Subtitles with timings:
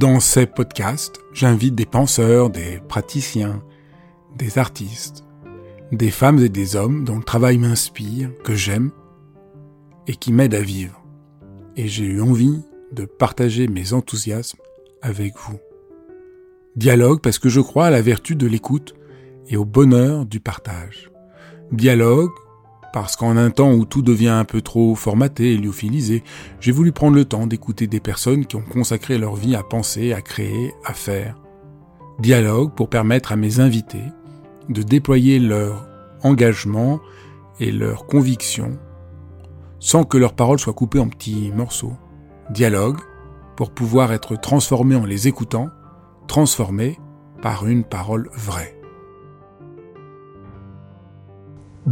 [0.00, 3.62] Dans ces podcasts, j'invite des penseurs, des praticiens,
[4.34, 5.26] des artistes,
[5.92, 8.92] des femmes et des hommes dont le travail m'inspire, que j'aime
[10.06, 11.04] et qui m'aident à vivre.
[11.76, 12.62] Et j'ai eu envie
[12.92, 14.60] de partager mes enthousiasmes
[15.02, 15.58] avec vous.
[16.76, 18.94] Dialogue parce que je crois à la vertu de l'écoute
[19.48, 21.10] et au bonheur du partage.
[21.72, 22.32] Dialogue
[22.92, 26.22] parce qu'en un temps où tout devient un peu trop formaté et lyophilisé,
[26.60, 30.12] j'ai voulu prendre le temps d'écouter des personnes qui ont consacré leur vie à penser,
[30.12, 31.36] à créer, à faire.
[32.18, 34.04] Dialogue pour permettre à mes invités
[34.68, 35.88] de déployer leur
[36.22, 37.00] engagement
[37.58, 38.78] et leur conviction
[39.78, 41.94] sans que leurs paroles soient coupées en petits morceaux.
[42.50, 42.98] Dialogue
[43.56, 45.68] pour pouvoir être transformés en les écoutant,
[46.28, 46.98] transformés
[47.42, 48.79] par une parole vraie.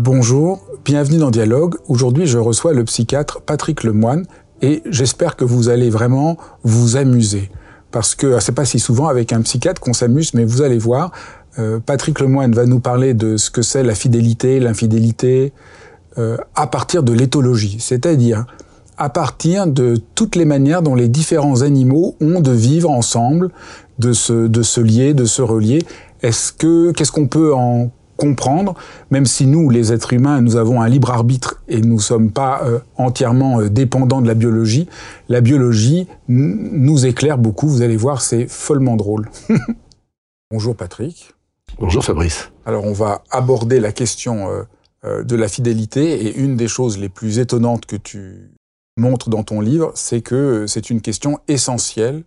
[0.00, 1.74] Bonjour, bienvenue dans Dialogue.
[1.88, 4.26] Aujourd'hui, je reçois le psychiatre Patrick Lemoine
[4.62, 7.50] et j'espère que vous allez vraiment vous amuser.
[7.90, 11.10] Parce que c'est pas si souvent avec un psychiatre qu'on s'amuse, mais vous allez voir,
[11.58, 15.52] euh, Patrick Lemoine va nous parler de ce que c'est la fidélité, l'infidélité,
[16.16, 18.46] euh, à partir de l'éthologie, c'est-à-dire
[18.98, 23.50] à partir de toutes les manières dont les différents animaux ont de vivre ensemble,
[23.98, 25.82] de se, de se lier, de se relier.
[26.22, 28.74] Est-ce que qu'est-ce qu'on peut en comprendre,
[29.10, 32.32] même si nous, les êtres humains, nous avons un libre arbitre et nous ne sommes
[32.32, 34.88] pas euh, entièrement euh, dépendants de la biologie,
[35.28, 37.68] la biologie nous éclaire beaucoup.
[37.68, 39.30] Vous allez voir, c'est follement drôle.
[40.50, 41.32] Bonjour Patrick.
[41.78, 42.50] Bonjour Fabrice.
[42.66, 44.48] Alors on va aborder la question
[45.04, 48.50] euh, de la fidélité et une des choses les plus étonnantes que tu
[48.96, 52.24] montres dans ton livre, c'est que c'est une question essentielle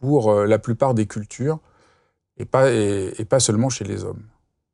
[0.00, 1.60] pour la plupart des cultures
[2.36, 4.22] et pas, et pas seulement chez les hommes.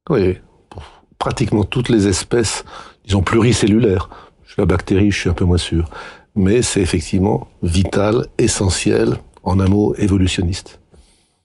[0.09, 0.83] Oui, pour
[1.19, 2.65] pratiquement toutes les espèces,
[3.05, 4.09] disons pluricellulaires.
[4.57, 5.89] La bactérie, je suis un peu moins sûr.
[6.35, 10.81] Mais c'est effectivement vital, essentiel, en un mot évolutionniste.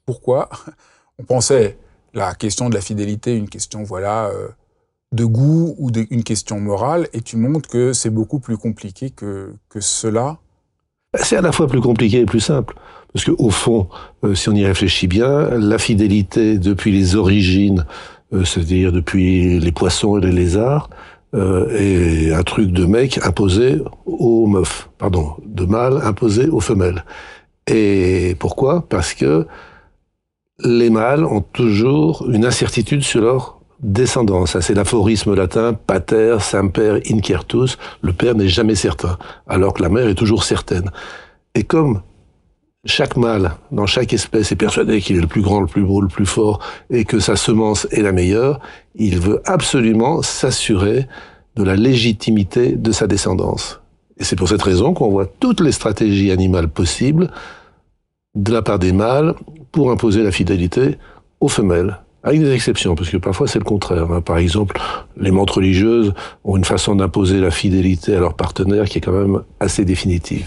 [0.05, 0.49] Pourquoi
[1.19, 1.77] On pensait
[2.13, 4.49] la question de la fidélité, une question voilà euh,
[5.11, 9.53] de goût ou une question morale, et tu montres que c'est beaucoup plus compliqué que,
[9.69, 10.39] que cela?
[11.13, 12.75] C'est à la fois plus compliqué et plus simple.
[13.13, 13.87] Parce qu'au fond,
[14.25, 17.85] euh, si on y réfléchit bien, la fidélité, depuis les origines,
[18.31, 20.89] c'est-à-dire depuis les poissons et les lézards,
[21.33, 27.03] euh, et un truc de mec imposé aux meufs, pardon, de mâle imposé aux femelles.
[27.67, 28.87] Et pourquoi?
[28.87, 29.45] Parce que
[30.63, 34.57] les mâles ont toujours une incertitude sur leur descendance.
[34.61, 37.77] C'est l'aphorisme latin pater semper incertus.
[38.01, 40.89] Le père n'est jamais certain, alors que la mère est toujours certaine.
[41.53, 42.01] Et comme
[42.85, 46.01] chaque mâle, dans chaque espèce, est persuadé qu'il est le plus grand, le plus beau,
[46.01, 46.59] le plus fort,
[46.89, 48.59] et que sa semence est la meilleure,
[48.93, 51.07] il veut absolument s'assurer
[51.55, 53.81] de la légitimité de sa descendance.
[54.17, 57.31] Et c'est pour cette raison qu'on voit toutes les stratégies animales possibles
[58.35, 59.33] de la part des mâles
[59.71, 60.97] pour imposer la fidélité
[61.39, 61.99] aux femelles.
[62.25, 64.11] Avec des exceptions, parce que parfois c'est le contraire.
[64.11, 64.19] Hein.
[64.19, 64.81] Par exemple,
[65.15, 66.11] les montres religieuses
[66.43, 70.43] ont une façon d'imposer la fidélité à leur partenaire qui est quand même assez définitive.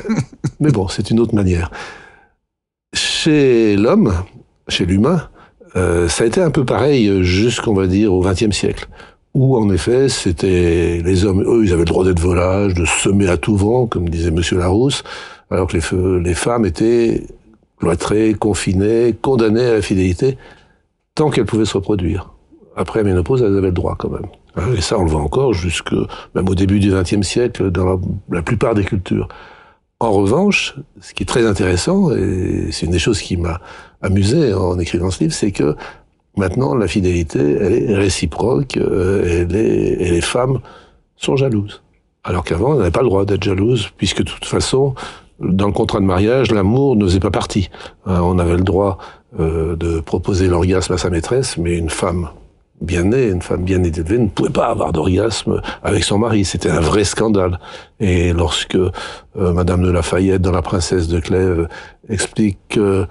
[0.60, 1.72] Mais bon, c'est une autre manière.
[2.94, 4.14] Chez l'homme,
[4.68, 5.28] chez l'humain,
[5.74, 8.86] euh, ça a été un peu pareil jusqu'on va dire au XXe siècle,
[9.34, 13.28] où en effet c'était les hommes, eux, ils avaient le droit d'être volages, de semer
[13.28, 15.02] à tout vent, comme disait Monsieur Larousse,
[15.50, 17.24] alors que les, les femmes étaient
[17.78, 20.38] cloîtrées, confinées, condamnées à la fidélité
[21.30, 22.30] qu'elles pouvaient se reproduire.
[22.76, 24.26] Après la ménopause, elles avaient le droit quand même.
[24.56, 25.92] Hein, et ça, on le voit encore jusque
[26.34, 29.28] même au début du XXe siècle dans la, plupart des cultures.
[30.00, 33.60] En revanche, ce qui est très intéressant, et c'est une des choses qui m'a
[34.00, 35.74] amusé en écrivant ce livre, c'est que
[36.36, 40.60] maintenant la fidélité, elle est réciproque, euh, et les femmes
[41.16, 41.82] sont jalouses.
[42.22, 44.94] Alors qu'avant, elles n'avaient pas le droit d'être jalouses, puisque de toute façon,
[45.40, 47.70] dans le contrat de mariage, l'amour ne faisait pas partie.
[48.06, 48.98] Hein, on avait le droit
[49.38, 52.30] euh, de proposer l'orgasme à sa maîtresse, mais une femme
[52.80, 56.44] bien née, une femme bien élevée ne pouvait pas avoir d'orgasme avec son mari.
[56.44, 57.58] C'était un vrai scandale.
[58.00, 58.92] Et lorsque euh,
[59.36, 61.68] Madame de Lafayette, dans La Princesse de Clèves,
[62.08, 63.06] explique que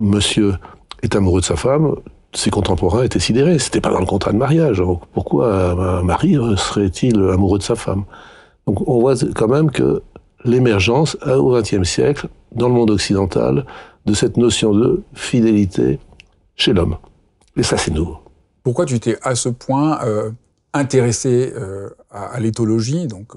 [0.00, 0.54] Monsieur
[1.02, 1.94] est amoureux de sa femme,
[2.32, 3.58] ses contemporains étaient sidérés.
[3.58, 4.82] C'était pas dans le contrat de mariage.
[5.12, 8.04] pourquoi un mari serait-il amoureux de sa femme?
[8.66, 10.02] Donc on voit quand même que
[10.44, 13.66] l'émergence euh, au XXe siècle, dans le monde occidental,
[14.06, 15.98] de cette notion de fidélité
[16.56, 16.96] chez l'homme.
[17.56, 18.18] Et ça, c'est nouveau.
[18.62, 20.30] Pourquoi tu t'es à ce point euh,
[20.72, 23.32] intéressé euh, à, l'éthologie, donc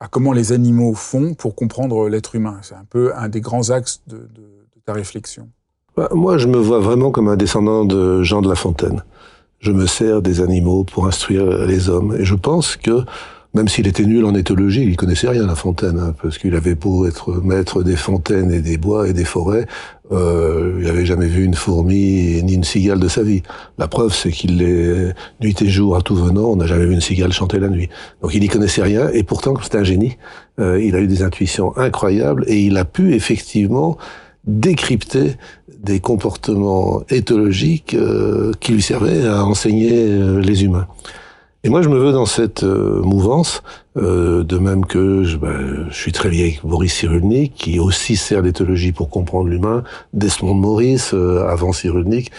[0.00, 2.58] à comment les animaux font pour comprendre l'être humain?
[2.62, 4.28] C'est un peu un des grands axes de,
[4.84, 5.48] ta réflexion.
[5.96, 9.02] Bah, moi, je me vois vraiment comme un descendant de Jean de La Fontaine.
[9.60, 12.14] Je me sers des animaux pour instruire les hommes.
[12.18, 13.04] Et je pense que
[13.54, 16.74] même s'il était nul en éthologie, il connaissait rien La Fontaine, hein, parce qu'il avait
[16.74, 19.66] beau être maître des fontaines et des bois et des forêts,
[20.12, 23.42] euh, il n'avait jamais vu une fourmi ni une cigale de sa vie.
[23.78, 26.92] La preuve, c'est qu'il est nuit et jour à tout venant, on n'a jamais vu
[26.92, 27.88] une cigale chanter la nuit.
[28.22, 30.18] Donc il n'y connaissait rien, et pourtant, c'est un génie.
[30.60, 33.96] Euh, il a eu des intuitions incroyables, et il a pu effectivement
[34.46, 35.36] décrypter
[35.84, 40.86] des comportements éthologiques euh, qui lui servaient à enseigner euh, les humains.
[41.66, 43.62] Et moi, je me veux dans cette euh, mouvance,
[43.96, 45.38] euh, de même que je,
[45.88, 49.82] je, suis très lié avec Boris Cyrulnik, qui aussi sert l'éthologie pour comprendre l'humain,
[50.12, 52.30] Desmond Morris, euh, avant Cyrulnik.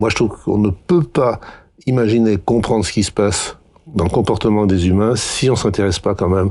[0.00, 1.40] Moi, je trouve qu'on ne peut pas
[1.84, 6.14] imaginer comprendre ce qui se passe dans le comportement des humains si on s'intéresse pas
[6.14, 6.50] quand même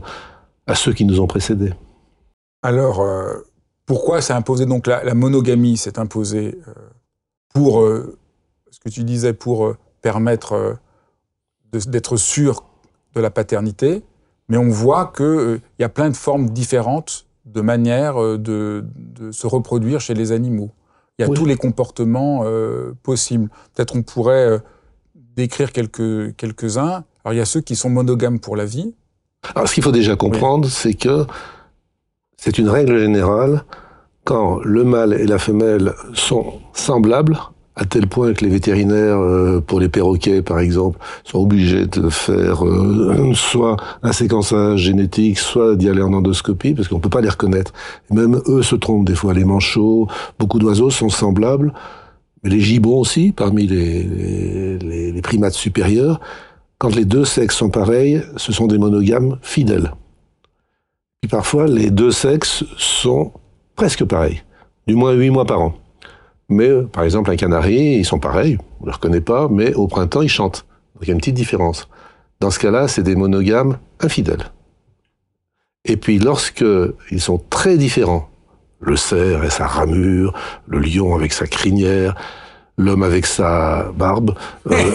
[0.67, 1.73] à ceux qui nous ont précédés.
[2.61, 3.03] Alors,
[3.87, 4.67] pourquoi s'est imposé?
[4.67, 6.59] Donc la, la monogamie s'est imposée
[7.55, 10.77] pour ce que tu disais pour permettre
[11.73, 12.63] d'être sûr
[13.15, 14.03] de la paternité,
[14.49, 18.85] mais on voit qu'il euh, y a plein de formes différentes de manières euh, de,
[18.95, 20.71] de, se reproduire chez les animaux.
[21.17, 21.37] Il y a oui.
[21.37, 23.49] tous les comportements euh, possibles.
[23.73, 24.59] Peut-être on pourrait
[25.15, 27.03] décrire quelques, quelques-uns.
[27.23, 28.95] Alors il y a ceux qui sont monogames pour la vie.
[29.55, 30.71] Alors ce qu'il faut déjà comprendre, oui.
[30.71, 31.25] c'est que
[32.37, 33.63] c'est une règle générale.
[34.23, 37.37] Quand le mâle et la femelle sont semblables,
[37.75, 42.09] à tel point que les vétérinaires, euh, pour les perroquets par exemple, sont obligés de
[42.09, 47.09] faire euh, soit un séquençage génétique, soit d'y aller en endoscopie, parce qu'on ne peut
[47.09, 47.73] pas les reconnaître.
[48.11, 49.33] Même eux se trompent des fois.
[49.33, 51.73] Les manchots, beaucoup d'oiseaux sont semblables,
[52.43, 56.19] mais les gibbons aussi, parmi les, primates supérieurs.
[56.77, 59.93] Quand les deux sexes sont pareils, ce sont des monogames fidèles.
[61.29, 63.31] Parfois, les deux sexes sont
[63.77, 64.43] presque pareils,
[64.87, 65.73] du moins huit mois par an.
[66.53, 69.73] Mais euh, par exemple, un canari, ils sont pareils, on ne les reconnaît pas, mais
[69.73, 70.65] au printemps, ils chantent.
[70.95, 71.89] Donc il y a une petite différence.
[72.39, 74.51] Dans ce cas-là, c'est des monogames infidèles.
[75.85, 76.65] Et puis lorsque
[77.11, 78.29] ils sont très différents,
[78.79, 80.33] le cerf et sa ramure,
[80.67, 82.15] le lion avec sa crinière,
[82.77, 84.35] l'homme avec sa barbe,
[84.69, 84.91] euh,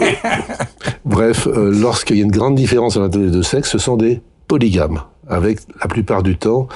[1.04, 4.22] bref, euh, lorsqu'il y a une grande différence entre les deux sexes, ce sont des
[4.46, 6.68] polygames, avec la plupart du temps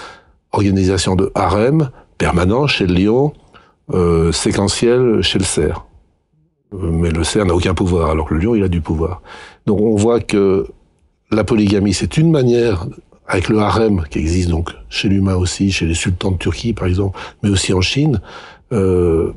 [0.53, 3.33] organisation de harem permanent chez le lion,
[3.91, 5.87] euh, séquentiel chez le cerf.
[6.75, 9.23] Euh, mais le cerf n'a aucun pouvoir, alors que le lion, il a du pouvoir.
[9.67, 10.67] Donc on voit que
[11.31, 12.87] la polygamie, c'est une manière,
[13.27, 16.87] avec le harem qui existe donc chez l'humain aussi, chez les sultans de Turquie par
[16.87, 18.21] exemple, mais aussi en Chine,
[18.73, 19.33] euh,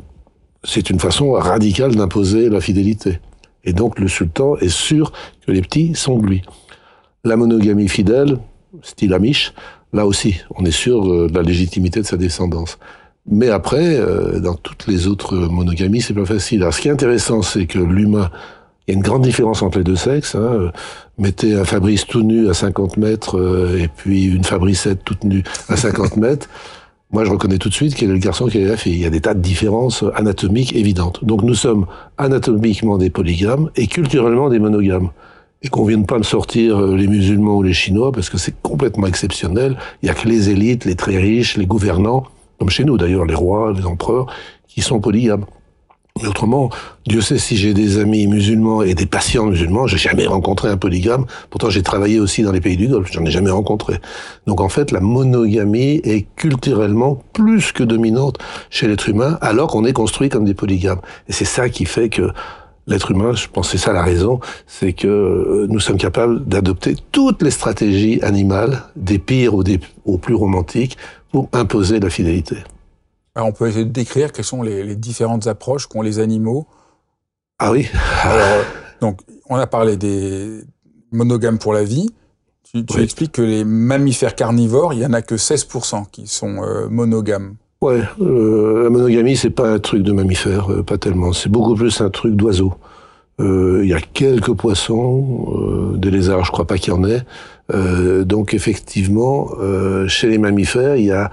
[0.63, 3.19] c'est une façon radicale d'imposer la fidélité.
[3.63, 5.11] Et donc le sultan est sûr
[5.45, 6.41] que les petits sont de lui.
[7.23, 8.37] La monogamie fidèle,
[8.81, 9.53] style Amish,
[9.93, 12.77] là aussi, on est sûr de la légitimité de sa descendance.
[13.29, 16.61] Mais après, euh, dans toutes les autres monogamies, c'est pas facile.
[16.61, 18.29] Alors, ce qui est intéressant, c'est que l'humain,
[18.87, 20.35] il y a une grande différence entre les deux sexes.
[20.35, 20.71] Hein.
[21.17, 25.43] Mettez un Fabrice tout nu à 50 mètres euh, et puis une Fabricette toute nue
[25.69, 26.47] à 50 mètres.
[27.11, 28.93] Moi, je reconnais tout de suite quel est le garçon, quelle est la fille.
[28.93, 31.23] Il y a des tas de différences anatomiques évidentes.
[31.23, 31.87] Donc, nous sommes
[32.19, 35.09] anatomiquement des polygames et culturellement des monogames.
[35.63, 38.53] Et qu'on vienne pas de sortir euh, les musulmans ou les chinois parce que c'est
[38.61, 39.77] complètement exceptionnel.
[40.03, 42.25] Il y a que les élites, les très riches, les gouvernants
[42.59, 44.27] comme chez nous d'ailleurs, les rois, les empereurs,
[44.67, 45.45] qui sont polygames.
[46.21, 46.69] Mais autrement,
[47.05, 50.77] Dieu sait si j'ai des amis musulmans et des patients musulmans, j'ai jamais rencontré un
[50.77, 51.25] polygame.
[51.49, 53.99] Pourtant, j'ai travaillé aussi dans les pays du Golfe, j'en ai jamais rencontré.
[54.47, 58.37] Donc en fait, la monogamie est culturellement plus que dominante
[58.69, 61.01] chez l'être humain, alors qu'on est construit comme des polygames.
[61.27, 62.31] Et c'est ça qui fait que
[62.87, 67.41] l'être humain, je pense c'est ça la raison, c'est que nous sommes capables d'adopter toutes
[67.41, 70.97] les stratégies animales, des pires aux, des, aux plus romantiques,
[71.35, 72.55] pour imposer la fidélité.
[73.35, 76.65] Alors on peut essayer de décrire quelles sont les, les différentes approches qu'ont les animaux.
[77.59, 77.89] Ah oui.
[78.23, 78.63] Alors,
[79.01, 80.61] donc, on a parlé des
[81.11, 82.09] monogames pour la vie.
[82.63, 83.03] Tu, tu oui.
[83.03, 87.55] expliques que les mammifères carnivores, il y en a que 16% qui sont euh, monogames.
[87.81, 91.33] Ouais, euh, la monogamie, c'est pas un truc de mammifère, euh, pas tellement.
[91.33, 92.75] C'est beaucoup plus un truc d'oiseau.
[93.41, 97.23] Euh, il y a quelques poissons, des lézards, je crois pas qu'il y en ait.
[98.23, 99.49] donc effectivement,
[100.07, 101.31] chez les mammifères, il y a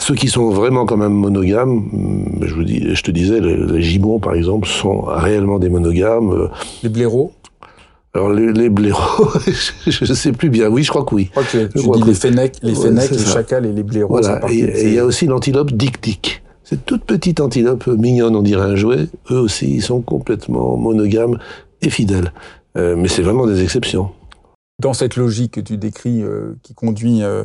[0.00, 2.38] ceux qui sont vraiment quand même monogames.
[2.42, 6.48] Je vous dis, je te disais, les, les gibbons par exemple sont réellement des monogames.
[6.82, 7.32] Les blaireaux?
[8.14, 9.28] Alors les, les blaireaux,
[9.86, 10.68] je ne sais plus bien.
[10.68, 11.30] Oui, je crois que oui.
[11.34, 14.20] Okay, tu dis les fennecs, les, fennecs, ouais, les chacals et les blaireaux.
[14.20, 14.40] Voilà.
[14.52, 16.43] Et il y a aussi l'antilope dictique.
[16.64, 19.08] Cette toute petite antilope mignonne, on dirait un jouet.
[19.30, 21.38] Eux aussi, ils sont complètement monogames
[21.82, 22.32] et fidèles.
[22.76, 24.10] Euh, mais c'est vraiment des exceptions.
[24.80, 27.44] Dans cette logique que tu décris, euh, qui conduit euh,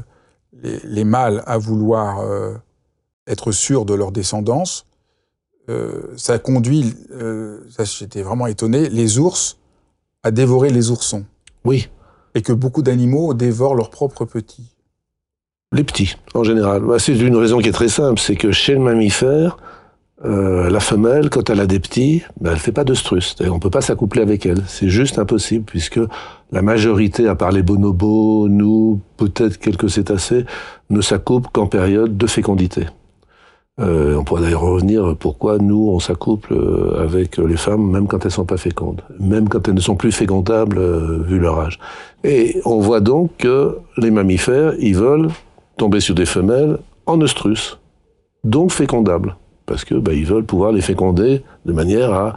[0.63, 2.25] les, les, mâles à vouloir
[3.27, 4.85] être sûrs de leur descendance,
[6.17, 6.95] ça conduit,
[7.69, 9.59] ça j'étais vraiment étonné, les ours
[10.23, 11.25] à dévorer les oursons.
[11.63, 11.89] Oui.
[12.33, 14.75] Et que beaucoup d'animaux dévorent leurs propres petits.
[15.71, 16.81] Les petits, en général.
[16.81, 19.57] Bah, c'est une raison qui est très simple, c'est que chez le mammifère,
[20.25, 23.35] euh, la femelle, quand elle a des petits, ben, elle fait pas d'œstrus.
[23.47, 24.63] On peut pas s'accoupler avec elle.
[24.65, 25.99] C'est juste impossible puisque
[26.51, 30.45] la majorité, à part les bonobos, nous, peut-être quelques cétacés,
[30.89, 32.87] ne s'accouplent qu'en période de fécondité.
[33.79, 38.25] Euh, on pourrait d'ailleurs revenir pourquoi nous, on s'accouple euh, avec les femmes, même quand
[38.25, 41.79] elles sont pas fécondes, même quand elles ne sont plus fécondables euh, vu leur âge.
[42.25, 45.29] Et on voit donc que les mammifères, ils veulent
[45.79, 47.79] tomber sur des femelles en œstrus,
[48.43, 49.35] donc fécondables
[49.69, 52.35] parce que bah, ils veulent pouvoir les féconder de manière à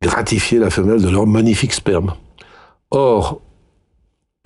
[0.00, 2.14] gratifier la femelle de leur magnifique sperme.
[2.92, 3.40] Or,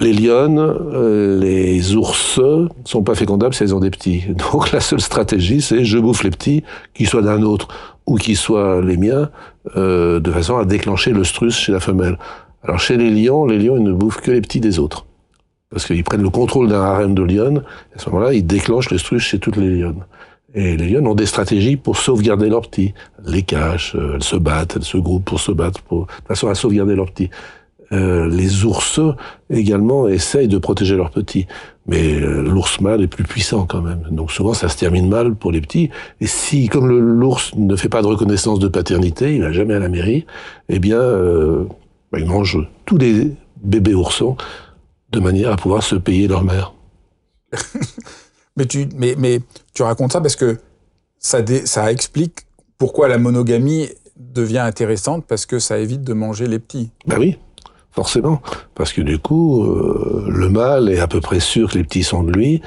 [0.00, 2.40] les lionnes, euh, les ours
[2.87, 4.25] sont pas fécondables si elles ont des petits.
[4.52, 6.64] Donc la seule stratégie, c'est je bouffe les petits,
[6.95, 7.68] qu'ils soient d'un autre
[8.07, 9.30] ou qu'ils soient les miens,
[9.76, 12.18] euh, de façon à déclencher l'ostrus chez la femelle.
[12.62, 15.04] Alors chez les lions, les lions ils ne bouffent que les petits des autres.
[15.70, 17.62] Parce qu'ils prennent le contrôle d'un harem de lionnes,
[17.94, 20.04] à ce moment-là, ils déclenchent l'ostrus chez toutes les lionnes.
[20.54, 22.94] Et les lionnes ont des stratégies pour sauvegarder leurs petits.
[23.18, 26.26] Elles les cachent, euh, elles se battent, elles se groupent pour se battre, pour, de
[26.26, 27.30] façon à sauvegarder leurs petits.
[27.90, 29.00] Euh, les ours
[29.48, 31.46] également essayent de protéger leurs petits.
[31.87, 34.02] Mais euh, l'ours mâle est plus puissant quand même.
[34.10, 35.90] Donc souvent ça se termine mal pour les petits.
[36.20, 39.78] Et si, comme l'ours ne fait pas de reconnaissance de paternité, il va jamais à
[39.78, 40.26] la mairie,
[40.68, 41.64] eh bien, euh,
[42.12, 43.32] bah, il mange tous les
[43.62, 44.37] bébés oursons
[45.11, 46.75] de manière à pouvoir se payer leur mère.
[48.57, 49.38] Mais tu, mais, mais
[49.73, 50.59] tu racontes ça parce que
[51.21, 52.41] ça, ça explique
[52.77, 56.91] pourquoi la monogamie devient intéressante parce que ça évite de manger les petits.
[57.07, 57.38] Ben oui,
[57.93, 58.43] forcément.
[58.75, 62.03] Parce que du coup, euh, le mâle est à peu près sûr que les petits
[62.03, 62.61] sont de lui.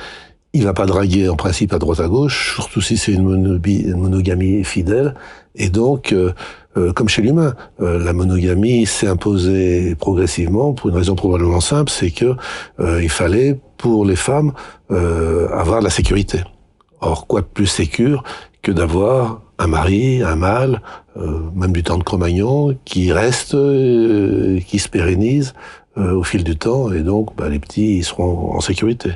[0.53, 3.59] Il va pas draguer en principe à droite à gauche, surtout si c'est une,
[3.95, 5.15] monogamie fidèle.
[5.55, 6.33] Et donc, euh,
[6.77, 12.11] euh, comme chez l'humain, la monogamie s'est imposée progressivement pour une raison probablement simple, c'est
[12.11, 12.35] que
[12.79, 14.53] il fallait pour les femmes
[14.91, 16.43] euh, avoir la sécurité.
[17.01, 18.23] Or, quoi de plus sécure
[18.61, 20.81] que d'avoir un mari, un mâle,
[21.17, 25.53] euh, même du temps de Cro-Magnon, qui reste, euh, qui se pérennise
[25.97, 29.11] euh, au fil du temps, et donc bah, les petits ils seront en sécurité.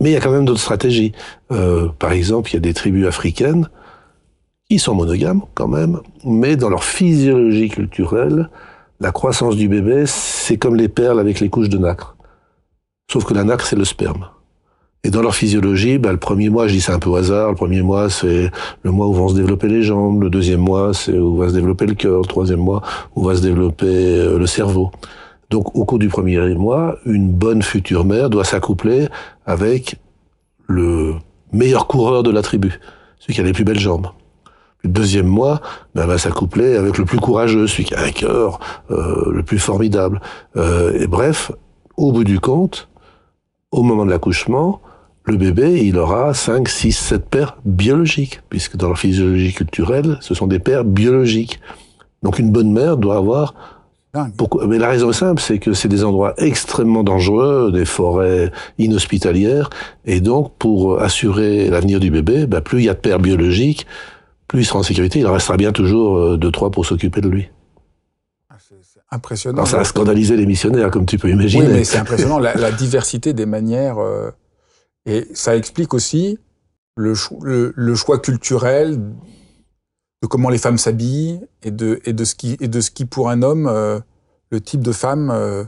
[0.00, 1.12] Mais il y a quand même d'autres stratégies.
[1.52, 3.68] Euh, par exemple, il y a des tribus africaines
[4.68, 8.48] qui sont monogames quand même, mais dans leur physiologie culturelle,
[9.00, 12.16] la croissance du bébé, c'est comme les perles avec les couches de nacre.
[13.10, 14.28] Sauf que la nacre, c'est le sperme.
[15.04, 17.50] Et dans leur physiologie, bah, le premier mois, je dis c'est un peu au hasard,
[17.50, 18.52] le premier mois, c'est
[18.82, 21.54] le mois où vont se développer les jambes, le deuxième mois, c'est où va se
[21.54, 22.82] développer le cœur, le troisième mois,
[23.16, 24.92] où va se développer euh, le cerveau.
[25.50, 29.08] Donc au cours du premier mois, une bonne future mère doit s'accoupler
[29.44, 29.96] avec
[30.68, 31.16] le
[31.52, 32.78] meilleur coureur de la tribu,
[33.18, 34.06] celui qui a les plus belles jambes.
[34.82, 35.60] Le deuxième mois,
[35.94, 38.58] ben, va s'accoupler avec le plus courageux, celui qui a un cœur
[38.90, 40.20] euh, le plus formidable.
[40.56, 41.52] Euh, et bref,
[41.96, 42.88] au bout du compte,
[43.70, 44.80] au moment de l'accouchement,
[45.24, 50.34] le bébé, il aura 5, 6, 7 pères biologiques, puisque dans la physiologie culturelle, ce
[50.34, 51.60] sont des pères biologiques.
[52.22, 53.54] Donc une bonne mère doit avoir...
[54.36, 54.66] Pourquoi?
[54.66, 59.70] Mais la raison est simple, c'est que c'est des endroits extrêmement dangereux, des forêts inhospitalières,
[60.04, 63.86] et donc pour assurer l'avenir du bébé, bah, plus il y a de pères biologiques,
[64.52, 67.28] plus il sera en sécurité, il restera bien toujours euh, deux, trois pour s'occuper de
[67.28, 67.50] lui
[69.12, 69.66] impressionnant.
[69.66, 71.66] ça a scandalisé les missionnaires, comme tu peux imaginer.
[71.66, 73.98] Oui, mais c'est impressionnant, la, diversité des manières.
[73.98, 74.30] Euh,
[75.06, 76.38] et ça explique aussi
[76.96, 78.98] le, le, choix culturel
[80.22, 83.04] de comment les femmes s'habillent et de, et, de ce qui, et de ce qui,
[83.04, 84.00] pour un homme, euh,
[84.50, 85.64] le type de femme euh,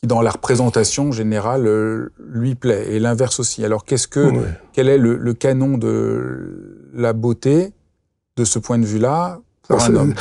[0.00, 2.92] qui, dans la représentation générale, lui plaît.
[2.92, 3.64] Et l'inverse aussi.
[3.64, 4.30] Alors, qu'est-ce que,
[4.72, 7.72] quel est le, le canon de la beauté?
[8.36, 9.40] De ce point de vue-là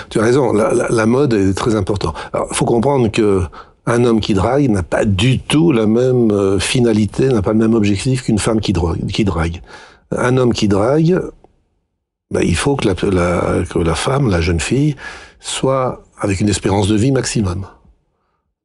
[0.10, 2.15] tu as raison, la, mode est très importante.
[2.34, 3.41] Alors, faut comprendre que
[3.88, 7.58] un homme qui drague n'a pas du tout la même euh, finalité, n'a pas le
[7.58, 8.74] même objectif qu'une femme qui,
[9.12, 9.62] qui drague.
[10.15, 11.20] Un homme qui drague,
[12.30, 14.96] ben, il faut que la, que la femme, la jeune fille,
[15.39, 17.65] soit avec une espérance de vie maximum.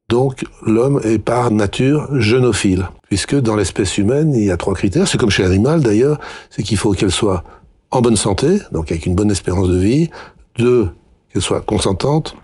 [0.09, 5.07] Donc l'homme est par nature genophile, puisque dans l'espèce humaine, il y a trois critères,
[5.07, 7.43] c'est comme chez l'animal d'ailleurs, c'est qu'il faut qu'elle soit
[7.91, 10.09] en bonne santé, donc avec une bonne espérance de vie,
[10.57, 10.89] deux,
[11.31, 12.35] qu'elle soit consentante,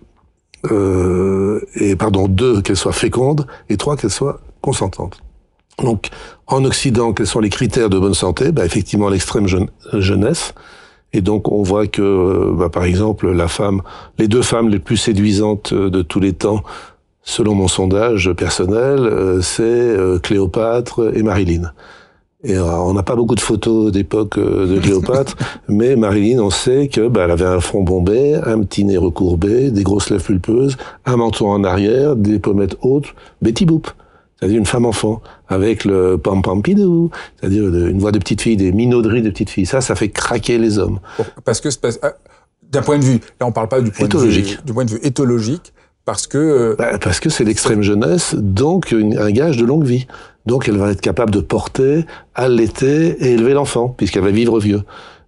[0.72, 5.22] euh, et pardon, deux, qu'elle soit féconde, et trois, qu'elle soit consentante.
[5.82, 6.10] Donc,
[6.48, 8.52] en Occident, quels sont les critères de bonne santé?
[8.52, 9.48] Bah, Effectivement, l'extrême
[9.94, 10.54] jeunesse.
[11.12, 13.82] Et donc, on voit que, bah, par exemple, la femme,
[14.18, 16.64] les deux femmes les plus séduisantes de tous les temps,
[17.24, 21.72] selon mon sondage personnel, euh, c'est euh, Cléopâtre et Marilyn.
[22.44, 25.36] Et euh, on n'a pas beaucoup de photos d'époque euh, de Cléopâtre,
[25.70, 29.72] mais Marilyn, on sait que bah, elle avait un front bombé, un petit nez recourbé,
[29.72, 33.90] des grosses lèvres pulpeuses, un menton en arrière, des pommettes hautes, Betty Boop,
[34.38, 38.58] c'est-à-dire une femme enfant, avec le pam pam pidou, c'est-à-dire une voix de petite fille,
[38.58, 39.66] des minauderies de petite fille.
[39.66, 41.00] Ça, ça fait craquer les hommes.
[41.46, 41.70] Parce que
[42.02, 42.12] ah,
[42.62, 44.92] d'un point de vue, là on parle pas du point de vue du point de
[44.92, 45.74] vue éthologique,
[46.04, 50.08] parce que euh, bah, parce que c'est l'extrême jeunesse, donc un gage de longue vie.
[50.46, 54.84] Donc elle va être capable de porter, allaiter et élever l'enfant, puisqu'elle va vivre vieux.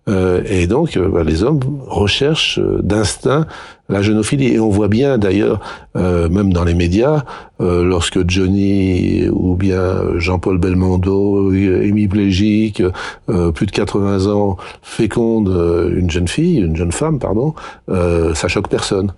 [0.07, 3.48] Euh, et donc, euh, bah, les hommes recherchent euh, d'instinct
[3.89, 4.53] la genophilie.
[4.53, 5.60] Et on voit bien, d'ailleurs,
[5.93, 7.24] même dans les médias,
[7.60, 12.81] lorsque Johnny ou bien Jean-Paul Belmondo, hémiplégique,
[13.27, 15.50] plus de 80 ans, féconde
[15.95, 17.53] une jeune fille, une jeune femme, pardon,
[17.88, 19.13] ça choque personne.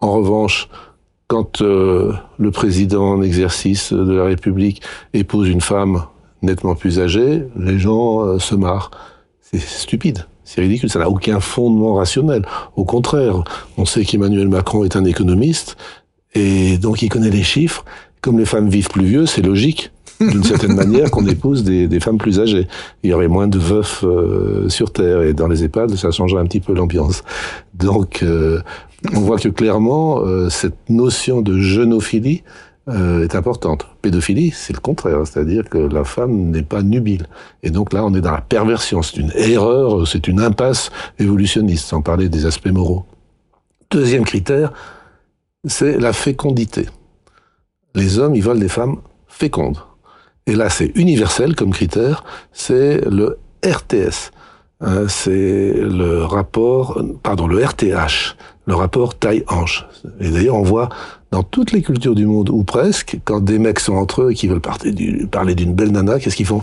[0.00, 0.68] En revanche,
[1.32, 4.82] quand le président en exercice de la République
[5.14, 6.02] épouse une femme
[6.42, 8.90] nettement plus âgée, les gens se marrent.
[9.40, 10.26] C'est stupide.
[10.44, 12.44] C'est ridicule, ça n'a aucun fondement rationnel.
[12.76, 13.44] Au contraire,
[13.78, 15.78] on sait qu'Emmanuel Macron est un économiste,
[16.34, 17.86] et donc il connaît les chiffres.
[18.20, 22.18] Comme les femmes vivent plus vieux, c'est logique, d'une certaine manière, qu'on épouse des, femmes
[22.18, 22.68] plus âgées.
[23.02, 26.40] Il y aurait moins de veufs euh, sur Terre, et dans les EHPAD, ça changerait
[26.40, 27.22] un petit peu l'ambiance.
[27.74, 28.60] Donc, euh,
[29.14, 32.42] on voit que clairement, euh, cette notion de genophilie
[32.88, 33.86] euh, est importante.
[34.00, 37.26] Pédophilie, c'est le contraire, c'est-à-dire que la femme n'est pas nubile.
[37.62, 41.86] Et donc là, on est dans la perversion, c'est une erreur, c'est une impasse évolutionniste,
[41.86, 43.04] sans parler des aspects moraux.
[43.90, 44.72] Deuxième critère,
[45.64, 46.86] c'est la fécondité.
[47.94, 48.96] Les hommes, ils veulent des femmes
[49.28, 49.78] fécondes.
[50.46, 54.32] Et là, c'est universel comme critère, c'est le RTS.
[54.80, 59.86] Hein, c'est le rapport, pardon, le RTH, le rapport taille-hanche.
[60.18, 60.88] Et d'ailleurs, on voit
[61.30, 64.34] dans toutes les cultures du monde, ou presque, quand des mecs sont entre eux et
[64.34, 66.62] qui veulent parler d'une belle nana, qu'est-ce qu'ils font?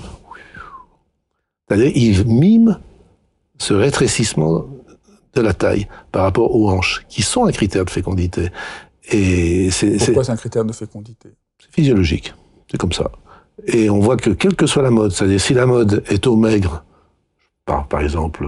[1.67, 2.77] C'est-à-dire, ils miment
[3.57, 4.65] ce rétrécissement
[5.33, 8.49] de la taille par rapport aux hanches, qui sont un critère de fécondité.
[9.11, 11.29] Et c'est, Pourquoi c'est un critère de fécondité?
[11.57, 12.33] C'est physiologique,
[12.69, 13.09] c'est comme ça.
[13.67, 16.35] Et on voit que quelle que soit la mode, c'est-à-dire si la mode est au
[16.35, 16.83] maigre,
[17.65, 18.45] par, par exemple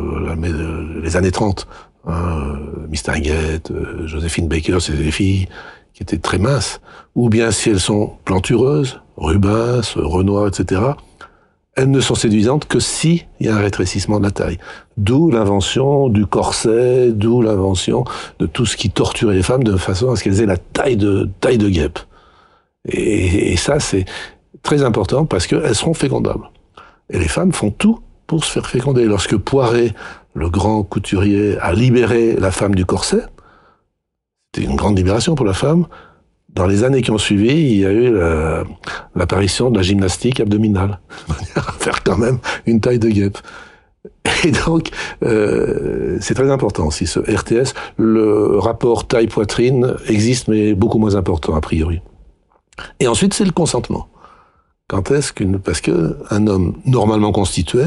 [1.04, 1.67] les années 30,
[2.08, 5.47] hein, Mistinguette, euh, Joséphine Baker, c'est des filles
[5.93, 6.82] qui étaient très minces,
[7.15, 10.82] ou bien si elles sont plantureuses, Rubens, Renoir, etc.,
[11.76, 14.58] elles ne sont séduisantes que si il y a un rétrécissement de la taille.
[14.97, 18.04] D'où l'invention du corset, d'où l'invention
[18.39, 20.97] de tout ce qui torturait les femmes de façon à ce qu'elles aient la taille
[20.97, 22.00] de taille de guêpe.
[22.86, 24.06] Et ça, c'est
[24.63, 26.50] très important parce qu'elles seront fécondables.
[27.10, 29.06] Et les femmes font tout pour se faire féconder.
[29.06, 29.93] Lorsque Poiret,
[30.34, 33.24] le grand couturier, a libéré la femme du corset,
[34.54, 35.88] c'était une grande libération pour la femme.
[36.50, 38.13] Dans les années qui ont suivi, il y a eu
[39.15, 41.00] l'apparition de la gymnastique abdominale,
[41.80, 43.38] faire quand même une taille de guêpe.
[44.43, 44.89] Et donc,
[45.24, 47.74] euh, c'est très important aussi, ce RTS.
[47.97, 52.02] Le rapport taille-poitrine existe, mais beaucoup moins important, a priori.
[53.00, 54.08] Et ensuite, c'est le consentement.
[54.92, 55.58] Quand est-ce qu'une...
[55.58, 57.84] Parce que un homme normalement constitué,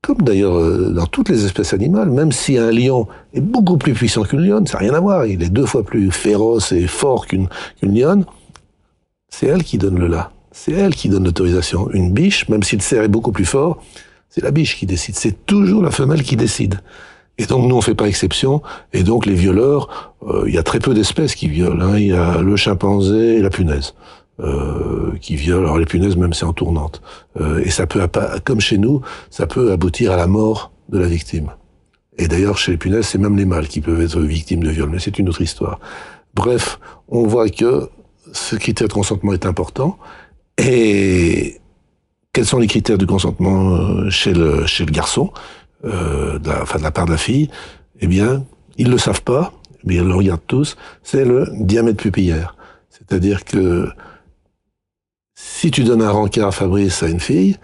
[0.00, 3.92] comme d'ailleurs euh, dans toutes les espèces animales, même si un lion est beaucoup plus
[3.92, 6.86] puissant qu'une lionne, ça n'a rien à voir, il est deux fois plus féroce et
[6.86, 7.48] fort qu'une
[7.82, 8.24] lionne,
[9.28, 11.90] c'est elle qui donne le là, c'est elle qui donne l'autorisation.
[11.90, 13.82] Une biche, même si le cerf est beaucoup plus fort,
[14.30, 16.80] c'est la biche qui décide, c'est toujours la femelle qui décide.
[17.36, 18.62] Et donc nous on fait pas exception,
[18.94, 21.98] et donc les violeurs, euh, il y a très peu d'espèces qui violent, hein.
[21.98, 23.92] il y a le chimpanzé et la punaise.
[24.38, 25.64] Euh, qui violent.
[25.64, 27.00] Alors les punaises, même c'est en tournante.
[27.40, 28.06] Euh, et ça peut,
[28.44, 31.52] comme chez nous, ça peut aboutir à la mort de la victime.
[32.18, 34.90] Et d'ailleurs, chez les punaises, c'est même les mâles qui peuvent être victimes de viol,
[34.90, 35.80] mais c'est une autre histoire.
[36.34, 37.88] Bref, on voit que
[38.32, 39.96] ce critère de consentement est important.
[40.58, 41.58] Et
[42.34, 45.32] quels sont les critères du consentement euh, chez le, chez le garçon,
[45.86, 47.48] euh, de la, enfin de la part de la fille?
[48.00, 48.44] Eh bien,
[48.76, 52.54] ils le savent pas, mais ils le regardent tous, c'est le diamètre pupillaire.
[52.90, 53.88] C'est-à-dire que
[55.48, 57.56] si tu donnes un rencard Fabrice à une fille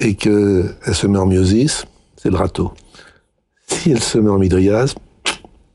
[0.00, 1.84] et qu'elle se met en myosis,
[2.16, 2.72] c'est le râteau.
[3.66, 4.98] Si elle se met en midriasme,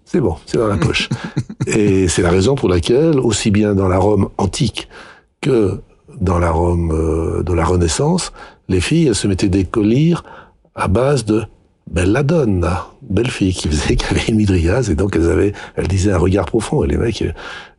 [0.05, 1.09] c'est bon, c'est dans la poche.
[1.67, 4.87] et c'est la raison pour laquelle, aussi bien dans la Rome antique
[5.41, 5.81] que
[6.19, 8.31] dans la Rome euh, de la Renaissance,
[8.69, 10.15] les filles elles se mettaient des colliers
[10.75, 11.43] à base de
[11.91, 15.87] bella donna, belle fille qui faisait qu'elle avait une midriase et donc elles avaient, elles
[15.87, 17.23] disaient un regard profond et les mecs,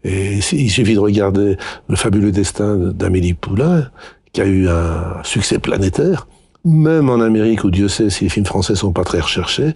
[0.05, 1.57] et il suffit de regarder
[1.89, 3.91] le fabuleux destin d'Amélie Poulain
[4.33, 6.27] qui a eu un succès planétaire,
[6.65, 9.75] même en Amérique où Dieu sait si les films français sont pas très recherchés.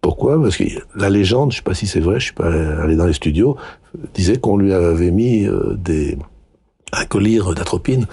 [0.00, 0.40] Pourquoi?
[0.40, 2.50] Parce que la légende, je sais pas si c'est vrai, je suis pas
[2.82, 3.56] allé dans les studios,
[4.14, 6.16] disait qu'on lui avait mis euh, des
[6.92, 8.06] un collier d'atropine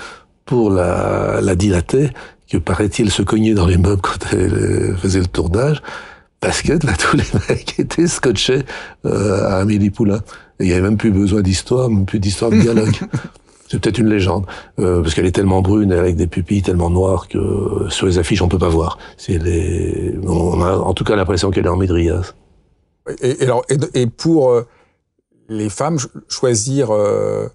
[0.45, 2.09] pour la, la dilater
[2.49, 5.81] que paraît-il se cogner dans les meubles quand elle faisait le tournage,
[6.39, 8.63] parce que tous les mecs étaient scotchés
[9.05, 10.19] euh, à Amélie Poulain.
[10.59, 12.95] Il n'y avait même plus besoin d'histoire, même plus d'histoire de dialogue.
[13.67, 14.45] C'est peut-être une légende,
[14.79, 18.43] euh, parce qu'elle est tellement brune avec des pupilles tellement noires que sur les affiches
[18.43, 18.99] on peut pas voir.
[19.17, 22.33] C'est les, on a en tout cas l'impression qu'elle est en médrias.
[23.21, 24.67] Et, alors, et, pour euh,
[25.49, 25.97] les femmes,
[26.29, 27.47] choisir euh,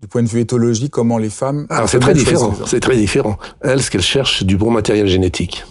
[0.00, 1.66] du point de vue éthologique, comment les femmes.
[1.68, 2.54] Alors c'est très différent.
[2.66, 3.36] C'est très différent.
[3.60, 5.64] Elle, ce qu'elle cherche, c'est du bon matériel génétique.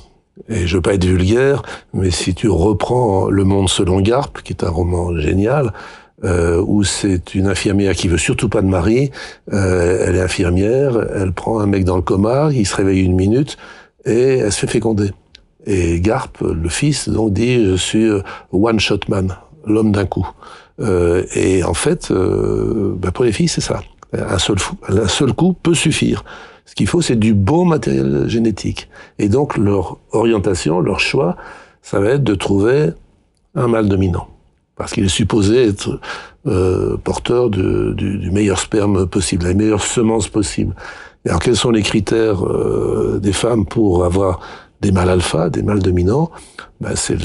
[0.48, 4.54] Et je veux pas être vulgaire, mais si tu reprends Le Monde selon Garp, qui
[4.54, 5.74] est un roman génial,
[6.24, 9.12] euh, où c'est une infirmière qui veut surtout pas de mari,
[9.54, 13.16] euh, elle est infirmière, elle prend un mec dans le coma, il se réveille une
[13.16, 13.58] minute
[14.06, 15.12] et elle se fait féconder.
[15.66, 20.28] Et Garp, le fils, donc dit je suis euh, one shot man, l'homme d'un coup.
[20.80, 23.82] Euh, et en fait, bah pour les filles, c'est ça.
[24.14, 26.24] Un seul, un seul coup peut suffire.
[26.66, 28.90] Ce qu'il faut, c'est du bon matériel génétique.
[29.18, 31.36] Et donc, leur orientation, leur choix,
[31.82, 32.90] ça va être de trouver
[33.56, 34.28] un mâle dominant.
[34.80, 36.00] Parce qu'il est supposé être
[36.48, 40.74] euh, porteur du, du, meilleur sperme possible, la meilleure semence possible.
[41.26, 44.40] Et alors, quels sont les critères euh, des femmes pour avoir
[44.80, 46.32] des mâles alpha, des mâles dominants?
[46.80, 47.20] Ben, C'est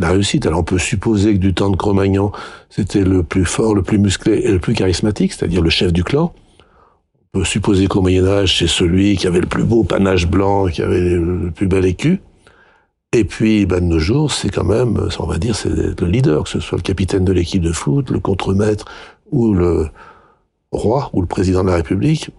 [0.00, 0.44] la réussite.
[0.44, 2.32] Alors, on peut supposer que du temps de Cro-Magnon,
[2.68, 6.04] c'était le plus fort, le plus musclé et le plus charismatique, c'est-à-dire le chef du
[6.04, 6.34] clan.
[7.32, 10.66] On peut supposer qu'au Moyen Âge, c'est celui qui avait le plus beau panache blanc,
[10.66, 12.20] qui avait le plus bel écu.
[13.12, 16.44] Et puis, ben, de nos jours, c'est quand même, on va dire, c'est le leader,
[16.44, 18.84] que ce soit le capitaine de l'équipe de foot, le contremaître
[19.32, 19.88] ou le
[20.70, 22.30] roi ou le président de la République.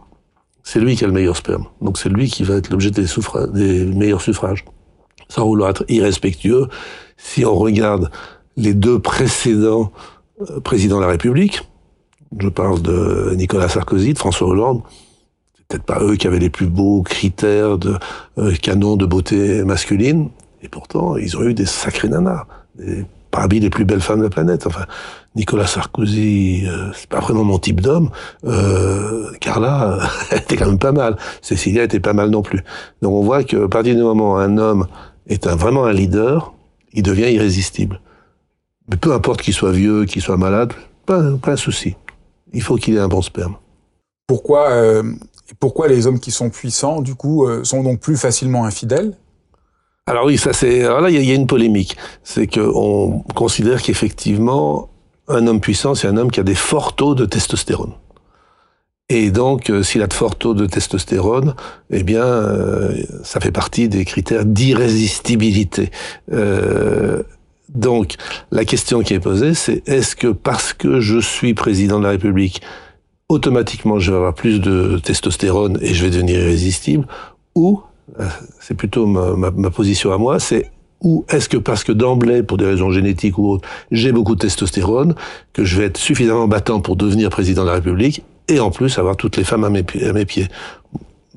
[0.64, 1.66] C'est lui qui a le meilleur sperme.
[1.82, 3.06] Donc c'est lui qui va être l'objet des,
[3.54, 4.64] des meilleurs suffrages.
[5.28, 6.68] Sans vouloir être irrespectueux,
[7.18, 8.10] si on regarde
[8.56, 9.92] les deux précédents
[10.50, 11.62] euh, présidents de la République,
[12.40, 14.82] je parle de Nicolas Sarkozy, de François Hollande.
[15.68, 17.98] Peut-être pas eux qui avaient les plus beaux critères de
[18.38, 20.30] euh, canon de beauté masculine.
[20.64, 22.46] Et pourtant, ils ont eu des sacrés nanas.
[23.32, 24.68] Parmi les plus belles femmes de la planète.
[24.68, 24.86] Enfin,
[25.36, 28.10] Nicolas Sarkozy, euh, c'est pas vraiment mon type d'homme.
[28.46, 30.00] Euh, Carla,
[30.32, 31.18] elle était quand même pas mal.
[31.42, 32.62] Cécilia était pas mal non plus.
[33.02, 34.88] Donc on voit qu'à partir du moment où un homme
[35.28, 36.54] est vraiment un leader,
[36.94, 38.02] il devient irrésistible.
[38.90, 40.74] Mais peu importe qu'il soit vieux, qu'il soit malade,
[41.06, 41.96] pas, un souci
[42.54, 43.56] il faut qu'il ait un bon sperme.
[44.28, 45.04] Pourquoi, euh,
[45.60, 49.18] pourquoi les hommes qui sont puissants, du coup, euh, sont donc plus facilement infidèles?
[50.08, 50.84] Alors oui, ça c'est.
[50.84, 51.96] Alors là, il y, a une polémique.
[52.24, 54.90] C'est qu'on considère qu'effectivement,
[55.28, 57.94] un homme puissant, c'est un homme qui a des forts taux de testostérone.
[59.10, 61.54] Et donc, euh, s'il a de forts taux de testostérone,
[61.90, 65.92] eh bien, euh, ça fait partie des critères d'irrésistibilité.
[66.32, 67.22] Euh,
[67.68, 68.16] donc,
[68.52, 72.12] la question qui est posée, c'est est-ce que parce que je suis président de la
[72.12, 72.62] République,
[73.28, 77.06] automatiquement je vais avoir plus de testostérone et je vais devenir irrésistible,
[77.54, 77.82] ou,
[78.60, 80.72] c'est plutôt ma, ma, position à moi, c'est
[81.04, 84.42] ou est-ce que parce que d'emblée, pour des raisons génétiques ou autres, j'ai beaucoup de
[84.42, 85.16] testostérone,
[85.52, 89.00] que je vais être suffisamment battant pour devenir président de la République, et en plus
[89.00, 90.48] avoir toutes les femmes à mes, à mes pieds.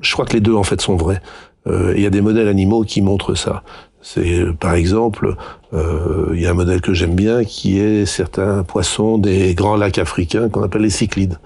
[0.01, 1.21] Je crois que les deux, en fait, sont vrais.
[1.67, 3.63] Euh, il y a des modèles animaux qui montrent ça.
[4.01, 5.35] C'est par exemple,
[5.73, 9.75] euh, il y a un modèle que j'aime bien qui est certains poissons des grands
[9.75, 11.39] lacs africains qu'on appelle les cyclides.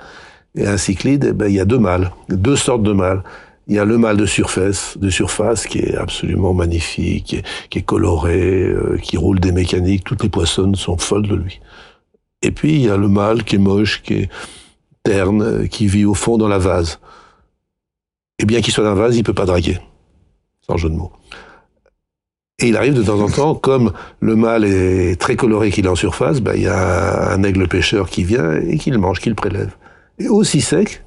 [0.55, 3.23] Et un cyclide, eh ben, il y a deux mâles, deux sortes de mâles.
[3.69, 7.83] Il y a le mâle de surface, de surface qui est absolument magnifique, qui est,
[7.83, 10.03] coloré, euh, qui roule des mécaniques.
[10.03, 11.61] Toutes les poissonnes sont folles de lui.
[12.41, 14.29] Et puis il y a le mâle qui est moche, qui est
[15.03, 16.99] terne, qui vit au fond dans la vase.
[18.39, 19.77] Et bien qu'il soit dans la vase, il peut pas draguer,
[20.67, 21.11] sans jeu de mots.
[22.57, 25.89] Et il arrive de temps en temps, comme le mâle est très coloré qu'il est
[25.89, 29.19] en surface, ben, il y a un aigle pêcheur qui vient et qui le mange,
[29.19, 29.75] qui le prélève.
[30.17, 31.03] Et aussi sec,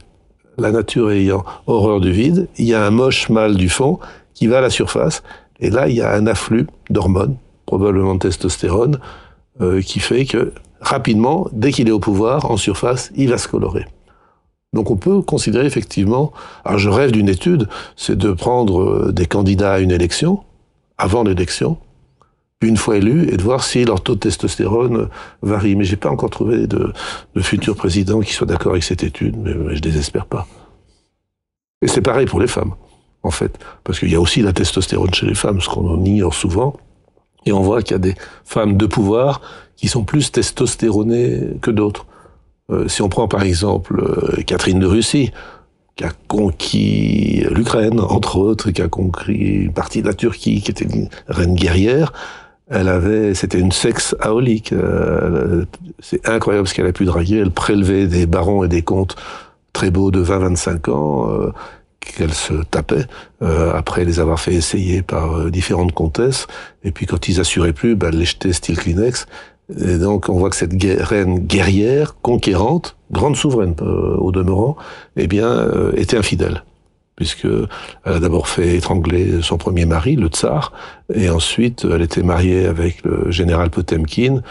[0.59, 3.99] la nature ayant horreur du vide, il y a un moche mâle du fond
[4.35, 5.23] qui va à la surface,
[5.61, 7.37] et là il y a un afflux d'hormones,
[7.67, 8.99] probablement de testostérone,
[9.61, 13.49] euh, qui fait que rapidement, dès qu'il est au pouvoir, en surface, il va se
[13.49, 13.87] colorer.
[14.73, 16.33] Donc on peut considérer effectivement,
[16.65, 20.41] alors je rêve d'une étude, c'est de prendre euh, des candidats à une élection,
[20.97, 21.79] avant l'élection,
[22.69, 25.09] une fois élus, et de voir si leur taux de testostérone
[25.43, 25.77] varie.
[25.77, 26.93] Mais j'ai pas encore trouvé de,
[27.35, 30.47] de futur président qui soit d'accord avec cette étude, mais, mais je désespère pas.
[31.83, 32.75] Et c'est pareil pour les femmes,
[33.23, 36.35] en fait, parce qu'il y a aussi la testostérone chez les femmes, ce qu'on ignore
[36.35, 36.77] souvent.
[37.45, 39.41] Et on voit qu'il y a des femmes de pouvoir
[39.77, 42.07] qui sont plus testostéronées que d'autres.
[42.71, 45.33] Euh, si on prend par exemple euh, Catherine de Russie,
[45.97, 50.71] qui a conquis l'Ukraine, entre autres, qui a conquis une partie de la Turquie, qui
[50.71, 52.13] était une reine guerrière.
[52.71, 54.73] Elle avait, c'était une sexe aolique.
[54.73, 55.65] Euh,
[56.01, 57.39] c'est incroyable ce qu'elle a pu draguer.
[57.39, 59.17] Elle prélevait des barons et des comtes
[59.73, 61.53] très beaux de 20-25 ans, euh,
[62.17, 63.07] qu'elle se tapait
[63.43, 66.47] euh, après les avoir fait essayer par euh, différentes comtesses.
[66.85, 69.27] Et puis quand ils assuraient plus, ben, elle les jetait style Kleenex.
[69.79, 74.77] Et donc on voit que cette reine guerrière, conquérante, grande souveraine euh, au demeurant,
[75.17, 76.65] eh bien, était infidèle
[77.23, 77.47] puisque
[78.05, 80.73] elle a d'abord fait étrangler son premier mari, le tsar,
[81.15, 84.43] et ensuite elle était mariée avec le général Potemkin,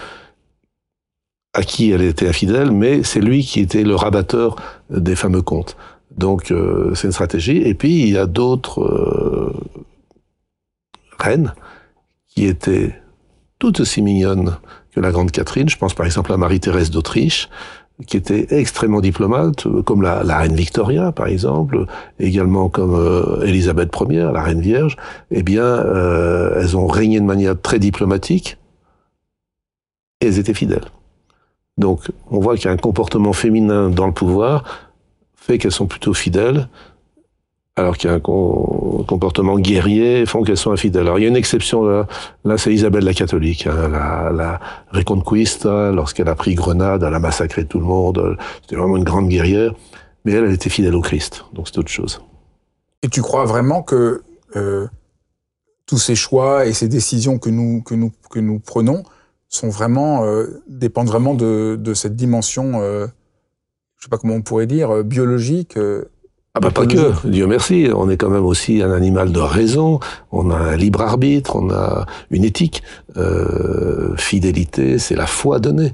[1.53, 4.55] à qui elle était infidèle, mais c'est lui qui était le rabatteur
[4.89, 5.75] des fameux contes.
[6.15, 7.57] Donc euh, c'est une stratégie.
[7.57, 9.53] Et puis il y a d'autres euh,
[11.19, 11.53] reines
[12.29, 12.95] qui étaient
[13.59, 14.55] tout aussi mignonnes
[14.93, 15.67] que la grande Catherine.
[15.67, 17.49] Je pense par exemple à Marie-Thérèse d'Autriche,
[18.07, 21.85] qui était extrêmement diplomate, comme la, reine Victoria, par exemple,
[22.19, 24.97] également comme euh, Élisabeth Ier, la reine vierge.
[25.31, 25.83] Eh bien,
[26.55, 28.57] elles ont régné de manière très diplomatique
[30.19, 30.85] et elles étaient fidèles.
[31.77, 34.63] Donc, on voit qu'il y a un comportement féminin dans le pouvoir
[35.41, 36.67] fait qu'elles sont plutôt fidèles,
[37.75, 41.03] alors qu'il y a un comportement guerrier font qu'elles sont infidèles.
[41.03, 42.07] Alors il y a une exception là,
[42.43, 44.59] là c'est Isabelle la catholique, hein, la, la
[44.91, 49.29] Reconquista, lorsqu'elle a pris Grenade, elle a massacré tout le monde, c'était vraiment une grande
[49.29, 49.73] guerrière,
[50.25, 52.21] mais elle, elle était fidèle au Christ, donc c'est autre chose.
[53.03, 54.21] Et tu crois vraiment que
[54.55, 54.87] euh,
[55.85, 59.03] tous ces choix et ces décisions que nous, que nous, que nous prenons
[59.47, 63.07] sont vraiment, euh, dépendent vraiment de, cette dimension euh,
[64.01, 65.77] je sais pas comment on pourrait dire, euh, biologique.
[66.51, 69.39] Euh, ah bah pas que, Dieu merci, on est quand même aussi un animal de
[69.39, 70.01] raison,
[70.33, 72.83] on a un libre arbitre, on a une éthique.
[73.15, 75.93] Euh, fidélité, c'est la foi donnée.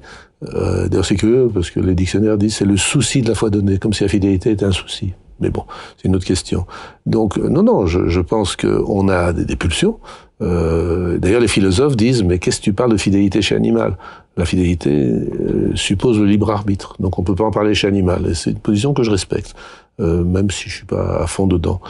[0.53, 3.51] Euh, D'ailleurs c'est curieux parce que les dictionnaires disent c'est le souci de la foi
[3.51, 5.13] donnée, comme si la fidélité était un souci.
[5.39, 5.63] Mais bon,
[5.97, 6.65] c'est une autre question.
[7.05, 9.99] Donc non, non, je, je pense qu'on a des, des pulsions.
[10.41, 13.95] Euh, D'ailleurs les philosophes disent mais qu'est-ce que tu parles de fidélité chez animal
[14.37, 18.27] la fidélité euh, suppose le libre arbitre, donc on peut pas en parler chez animal.
[18.29, 19.55] Et c'est une position que je respecte,
[19.99, 21.81] euh, même si je suis pas à fond dedans.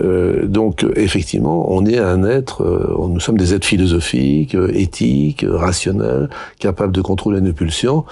[0.00, 5.44] Euh, donc effectivement, on est un être, euh, nous sommes des êtres philosophiques, euh, éthiques,
[5.48, 8.04] rationnels, capables de contrôler nos pulsions.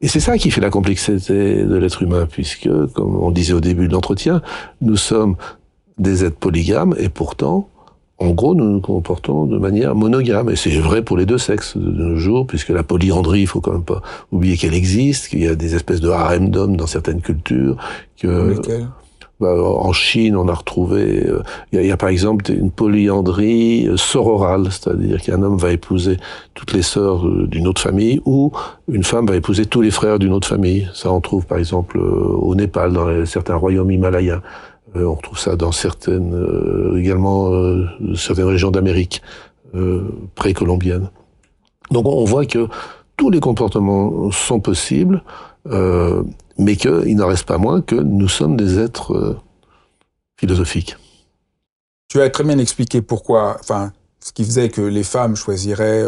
[0.00, 3.60] Et c'est ça qui fait la complexité de l'être humain, puisque, comme on disait au
[3.60, 4.42] début de l'entretien,
[4.80, 5.36] nous sommes
[5.98, 7.68] des êtres polygames et pourtant
[8.18, 10.48] en gros, nous nous comportons de manière monogame.
[10.50, 13.60] Et c'est vrai pour les deux sexes de nos jours, puisque la polyandrie, il faut
[13.60, 16.86] quand même pas oublier qu'elle existe, qu'il y a des espèces de harem d'hommes dans
[16.86, 17.76] certaines cultures.
[18.20, 18.54] Que,
[19.44, 24.68] en Chine, on a retrouvé, euh, il y, a par exemple une polyandrie euh, sororale,
[24.70, 26.18] c'est-à-dire qu'un homme va épouser
[26.54, 28.52] toutes les sœurs euh, d'une autre famille, ou
[28.88, 30.88] une femme va épouser tous les frères d'une autre famille.
[30.94, 34.42] Ça, on trouve par exemple au Népal, dans certains royaumes himalayens.
[34.96, 39.22] Euh, on retrouve ça dans certaines, euh, également euh, certaines régions d'Amérique
[40.34, 41.08] précolombienne.
[41.90, 42.68] Donc on voit que
[43.16, 45.22] tous les comportements sont possibles,
[45.66, 49.40] mais qu'il n'en reste pas moins que nous sommes des êtres
[50.36, 50.96] philosophiques.
[52.08, 56.04] Tu as très bien expliqué pourquoi, enfin, ce qui faisait que les femmes choisiraient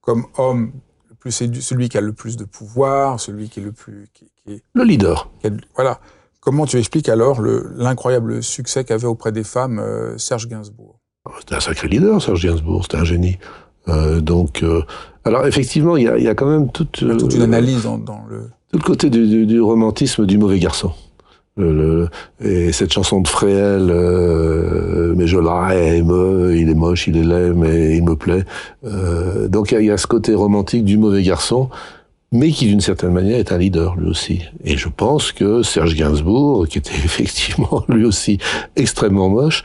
[0.00, 0.72] comme homme
[1.10, 4.24] le plus celui qui a le plus de pouvoir, celui qui est le plus, qui,
[4.46, 5.30] est, le leader.
[5.74, 6.00] voilà.
[6.40, 10.98] Comment tu expliques alors l'incroyable succès qu'avait auprès des femmes euh, Serge Gainsbourg?
[11.26, 13.38] Ah, C'était un sacré leader, Serge Gainsbourg, c'était un génie.
[13.88, 14.82] Euh, donc, euh,
[15.24, 18.24] alors effectivement, il y a, y a, quand même toute, toute une analyse dans, dans,
[18.30, 18.48] le...
[18.70, 20.92] Tout le côté du, du, du romantisme du mauvais garçon.
[21.56, 22.08] Le,
[22.40, 23.86] et cette chanson de Fréhel,
[25.16, 28.44] mais je l'aime, il est moche, il est laid, mais il me plaît.
[29.48, 31.68] donc il y, y, a ce côté romantique du mauvais garçon
[32.32, 34.42] mais qui d'une certaine manière est un leader lui aussi.
[34.64, 38.38] Et je pense que Serge Gainsbourg, qui était effectivement lui aussi
[38.76, 39.64] extrêmement moche,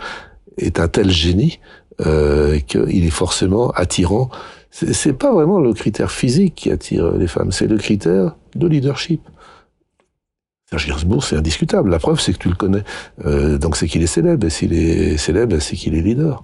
[0.58, 1.60] est un tel génie
[2.06, 4.30] euh, qu'il est forcément attirant.
[4.74, 9.22] C'est pas vraiment le critère physique qui attire les femmes, c'est le critère de leadership.
[10.68, 11.92] Serge Gainsbourg, c'est indiscutable.
[11.92, 12.84] La preuve, c'est que tu le connais.
[13.24, 14.48] Euh, donc c'est qu'il est célèbre.
[14.48, 16.44] Et s'il est célèbre, c'est qu'il est leader.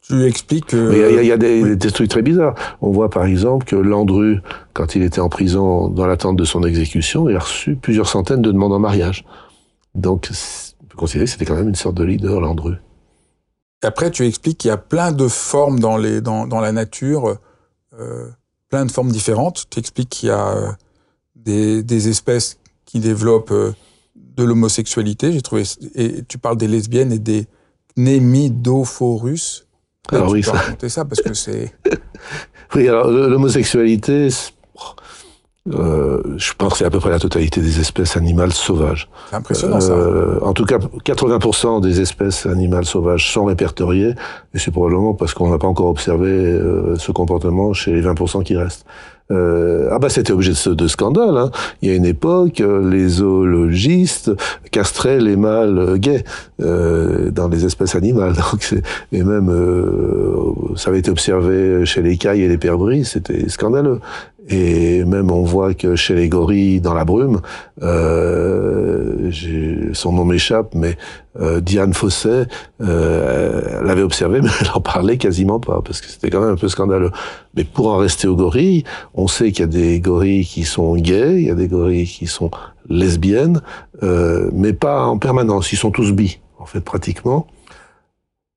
[0.00, 1.20] Tu expliques que...
[1.20, 2.54] il y, a, des, trucs très bizarres.
[2.80, 4.40] On voit par exemple que Landru,
[4.72, 8.40] quand il était en prison dans l'attente de son exécution, il a reçu plusieurs centaines
[8.40, 9.26] de demandes en mariage.
[9.94, 10.28] Donc,
[10.80, 12.76] on peut considérer que c'était quand même une sorte de leader, Landru.
[13.82, 17.38] Après, tu expliques qu'il y a plein de formes dans, les, dans, dans la nature,
[17.98, 18.28] euh,
[18.68, 19.66] plein de formes différentes.
[19.70, 20.72] Tu expliques qu'il y a euh,
[21.34, 23.72] des, des, espèces qui développent euh,
[24.14, 25.32] de l'homosexualité.
[25.32, 27.46] J'ai trouvé et tu parles des lesbiennes et des
[27.96, 29.66] némidophorus.
[30.10, 30.54] Alors oui, ça.
[30.88, 31.04] ça?
[31.04, 31.74] Parce que c'est.
[32.74, 34.28] oui, alors l'homosexualité,
[35.74, 39.08] Euh, je pense que c'est à peu près la totalité des espèces animales sauvages.
[39.30, 39.92] C'est impressionnant ça.
[39.92, 44.14] Euh, en tout cas, 80% des espèces animales sauvages sont répertoriées,
[44.54, 48.44] et c'est probablement parce qu'on n'a pas encore observé euh, ce comportement chez les 20%
[48.44, 48.86] qui restent.
[49.32, 51.36] Euh, ah bah c'était objet de, de scandale.
[51.36, 51.50] Hein.
[51.82, 54.30] Il y a une époque, les zoologistes
[54.70, 56.22] castraient les mâles gays
[56.60, 58.34] euh, dans les espèces animales.
[58.52, 58.72] Donc
[59.10, 59.52] et même
[60.76, 63.98] ça avait été observé chez les cailles et les perdrix, c'était scandaleux.
[64.48, 67.40] Et même on voit que chez les gorilles dans la brume,
[67.82, 69.30] euh,
[69.92, 70.96] son nom m'échappe, mais
[71.40, 72.46] euh, Diane Fosset
[72.80, 76.56] euh, l'avait observé, mais elle en parlait quasiment pas, parce que c'était quand même un
[76.56, 77.10] peu scandaleux.
[77.56, 80.94] Mais pour en rester aux gorilles, on sait qu'il y a des gorilles qui sont
[80.96, 82.50] gays, il y a des gorilles qui sont
[82.88, 83.62] lesbiennes,
[84.02, 87.46] euh, mais pas en permanence, ils sont tous bi, en fait, pratiquement.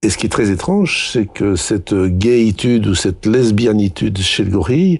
[0.02, 4.52] Et ce qui est très étrange, c'est que cette gayitude ou cette lesbianitude chez le
[4.52, 5.00] gorille,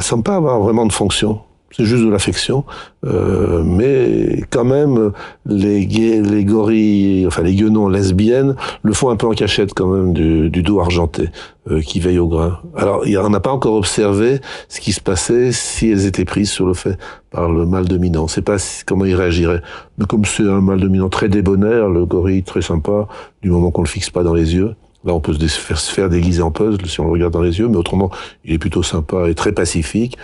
[0.00, 1.40] ne semble pas avoir vraiment de fonction.
[1.72, 2.64] C'est juste de l'affection,
[3.06, 5.12] euh, mais quand même
[5.46, 10.12] les, les gorilles, enfin les guenons lesbiennes le font un peu en cachette quand même
[10.12, 11.28] du, du dos argenté
[11.70, 12.58] euh, qui veille au grain.
[12.74, 16.66] Alors on n'a pas encore observé ce qui se passait si elles étaient prises sur
[16.66, 16.98] le fait
[17.30, 18.26] par le mâle dominant.
[18.26, 19.62] C'est pas comment il réagirait.
[19.96, 23.06] Mais comme c'est un mâle dominant très débonnaire, le gorille très sympa,
[23.42, 25.90] du moment qu'on le fixe pas dans les yeux, Là, on peut se faire, se
[25.90, 28.10] faire déguiser en puzzle si on le regarde dans les yeux, mais autrement,
[28.44, 30.18] il est plutôt sympa et très pacifique.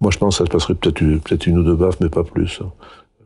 [0.00, 2.60] Moi, je pense que ça se passerait peut-être une ou deux baffes, mais pas plus.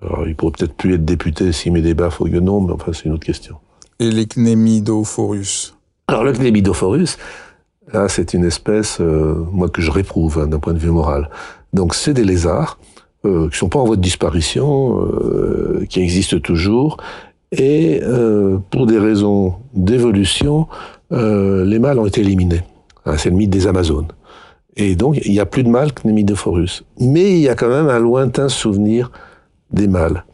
[0.03, 2.93] Alors, il pourrait peut-être plus être député s'il met des baffes au guenon, mais enfin,
[2.93, 3.57] c'est une autre question.
[3.99, 5.75] Et les Cnémidophorus
[6.09, 7.19] Alors, le Cnémidophorus,
[7.93, 11.31] là, c'est une espèce, euh, moi, que je réprouve hein, d'un point de vue moral.
[11.73, 12.79] Donc, c'est des lézards
[13.27, 16.97] euh, qui sont pas en voie de disparition, euh, qui existent toujours,
[17.53, 20.69] et euh, pour des raisons d'évolution,
[21.13, 22.63] euh, les mâles ont été éliminés.
[23.07, 24.09] Hein, c'est le mythe des Amazones.
[24.77, 26.85] Et donc, il n'y a plus de mâles que les Forus.
[26.99, 29.11] Mais il y a quand même un lointain souvenir
[29.73, 30.25] des mâles.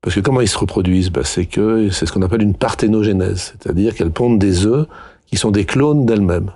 [0.00, 1.10] Parce que comment ils se reproduisent?
[1.10, 4.86] Ben, C'est que c'est ce qu'on appelle une parthénogénèse, c'est-à-dire qu'elles pondent des œufs
[5.26, 6.50] qui sont des clones d'elles-mêmes.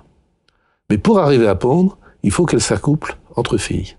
[0.89, 3.95] Mais pour arriver à pondre, il faut qu'elles s'accouplent entre filles.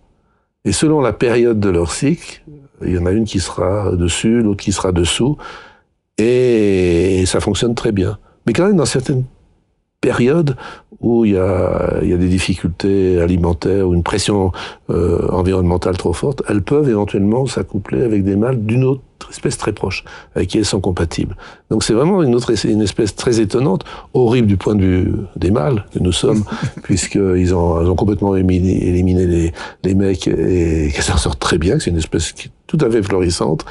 [0.65, 2.43] Et selon la période de leur cycle,
[2.85, 5.39] il y en a une qui sera dessus, l'autre qui sera dessous,
[6.19, 8.19] et ça fonctionne très bien.
[8.47, 9.25] Mais quand même, dans certaines
[10.01, 10.57] périodes
[11.01, 14.53] où il y a, y a des difficultés alimentaires ou une pression
[14.91, 19.73] euh, environnementale trop forte, elles peuvent éventuellement s'accoupler avec des mâles d'une autre espèce très
[19.73, 20.05] proche,
[20.35, 21.37] avec qui elles sont compatibles.
[21.71, 25.51] Donc c'est vraiment une autre une espèce très étonnante, horrible du point de vue des
[25.51, 26.45] mâles que nous sommes,
[26.83, 29.53] puisqu'ils ont, ils ont complètement éliminé, éliminé les,
[29.85, 32.79] les mecs et qu'elles s'en sortent très bien, que c'est une espèce qui est tout
[32.81, 33.65] à fait florissante.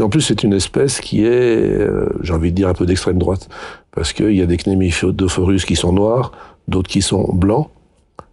[0.00, 2.86] Et en plus, c'est une espèce qui est, euh, j'ai envie de dire, un peu
[2.86, 3.50] d'extrême droite.
[3.92, 6.32] Parce qu'il y a des cnémiphodophorus qui sont noirs,
[6.68, 7.68] d'autres qui sont blancs,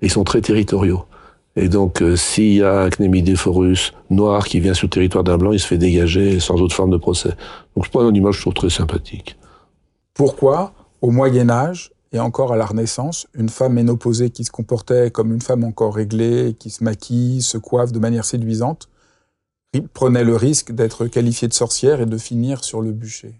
[0.01, 1.03] et ils sont très territoriaux.
[1.57, 5.37] Et donc, euh, s'il y a un cnémidéphorus noir qui vient sur le territoire d'un
[5.37, 7.33] blanc, il se fait dégager sans autre forme de procès.
[7.75, 9.37] Donc, je prends une image, je trouve très sympathique.
[10.13, 15.33] Pourquoi, au Moyen-Âge, et encore à la Renaissance, une femme ménopausée qui se comportait comme
[15.33, 18.87] une femme encore réglée, qui se maquille, se coiffe de manière séduisante,
[19.81, 23.35] prenait le risque d'être qualifiée de sorcière et de finir sur le bûcher.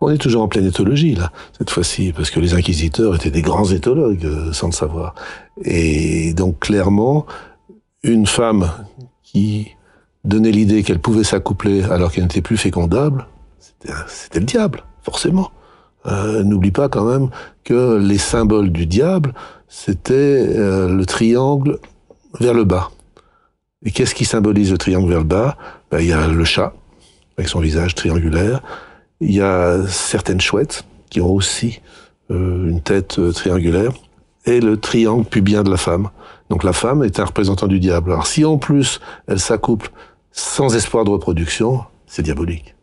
[0.00, 3.42] On est toujours en pleine éthologie, là, cette fois-ci, parce que les inquisiteurs étaient des
[3.42, 5.14] grands éthologues, euh, sans le savoir.
[5.64, 7.24] Et donc, clairement,
[8.02, 8.72] une femme
[9.22, 9.68] qui
[10.24, 13.26] donnait l'idée qu'elle pouvait s'accoupler alors qu'elle n'était plus fécondable,
[14.08, 15.52] c'était le diable, forcément.
[16.06, 17.30] Euh, n'oublie pas quand même
[17.62, 19.34] que les symboles du diable,
[19.68, 21.78] c'était euh, le triangle
[22.40, 22.90] vers le bas.
[23.84, 25.56] Et qu'est-ce qui symbolise le triangle vers le bas?
[25.90, 26.72] Ben, Il y a le chat,
[27.36, 28.62] avec son visage triangulaire.
[29.20, 31.80] Il y a certaines chouettes, qui ont aussi
[32.30, 33.92] euh, une tête euh, triangulaire.
[34.46, 36.10] Et le triangle pubien de la femme.
[36.50, 38.12] Donc la femme est un représentant du diable.
[38.12, 39.90] Alors si en plus elle s'accouple
[40.32, 42.74] sans espoir de reproduction, c'est diabolique.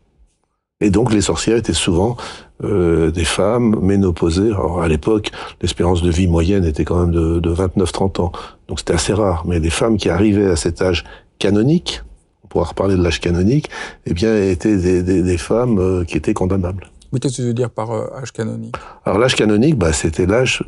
[0.80, 2.16] Et donc les sorcières étaient souvent
[2.62, 4.48] euh, des femmes ménopausées.
[4.48, 5.30] Alors à l'époque,
[5.62, 8.32] l'espérance de vie moyenne était quand même de, de 29-30 ans.
[8.68, 9.44] Donc c'était assez rare.
[9.46, 11.04] Mais des femmes qui arrivaient à cet âge
[11.38, 12.02] canonique,
[12.44, 13.70] on pourra reparler de l'âge canonique,
[14.06, 16.90] eh bien étaient des, des, des femmes euh, qui étaient condamnables.
[17.12, 18.74] Mais qu'est-ce que tu veux dire par euh, âge canonique?
[19.04, 20.62] Alors l'âge canonique, bah, c'était l'âge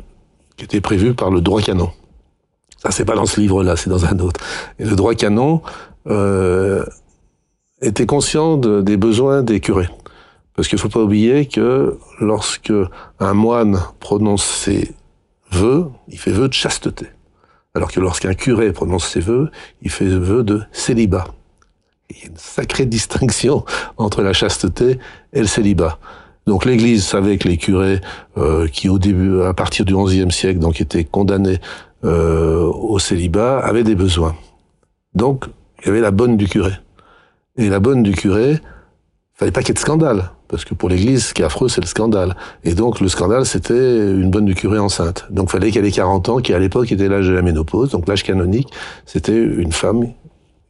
[0.57, 1.89] qui était prévu par le droit canon.
[2.81, 4.41] Ça, c'est pas dans ce livre-là, c'est dans un autre.
[4.77, 5.61] Et le droit canon
[6.07, 6.83] euh,
[7.81, 9.89] était conscient de, des besoins des curés.
[10.55, 12.73] Parce qu'il ne faut pas oublier que lorsque
[13.19, 14.91] un moine prononce ses
[15.51, 17.07] vœux, il fait vœu de chasteté.
[17.75, 19.49] Alors que lorsqu'un curé prononce ses vœux,
[19.81, 21.25] il fait vœu de célibat.
[22.09, 23.65] Il y a une sacrée distinction
[23.97, 24.99] entre la chasteté
[25.31, 25.97] et le célibat.
[26.45, 28.01] Donc l'Église savait que les curés,
[28.37, 31.59] euh, qui au début, à partir du XIe siècle, donc étaient condamnés
[32.03, 34.35] euh, au célibat, avaient des besoins.
[35.15, 35.45] Donc,
[35.79, 36.73] il y avait la bonne du curé.
[37.55, 38.59] Et la bonne du curé,
[39.35, 40.31] fallait pas qu'il y ait de scandale.
[40.47, 42.35] Parce que pour l'Église, ce qui est affreux, c'est le scandale.
[42.63, 45.25] Et donc, le scandale, c'était une bonne du curé enceinte.
[45.31, 47.89] Donc, fallait qu'elle ait 40 ans, qui à l'époque était l'âge de la ménopause.
[47.91, 48.69] Donc, l'âge canonique,
[49.05, 50.07] c'était une femme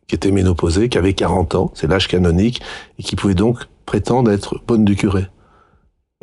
[0.07, 2.61] qui était ménopausée, qui avait 40 ans, c'est l'âge canonique,
[2.99, 5.27] et qui pouvait donc prétendre être bonne du curé.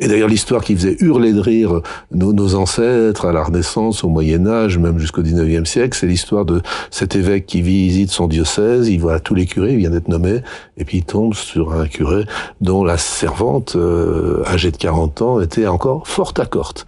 [0.01, 1.81] Et d'ailleurs, l'histoire qui faisait hurler de rire
[2.11, 6.63] nos, ancêtres à la Renaissance, au Moyen Âge, même jusqu'au XIXe siècle, c'est l'histoire de
[6.89, 10.41] cet évêque qui visite son diocèse, il voit tous les curés, il vient d'être nommé,
[10.77, 12.25] et puis il tombe sur un curé
[12.61, 16.87] dont la servante, euh, âgée de 40 ans, était encore fort accorte.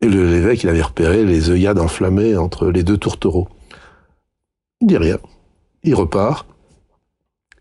[0.00, 3.48] Et l'évêque, il avait repéré les œillades enflammées entre les deux tourtereaux.
[4.80, 5.18] Il dit rien.
[5.82, 6.46] Il repart.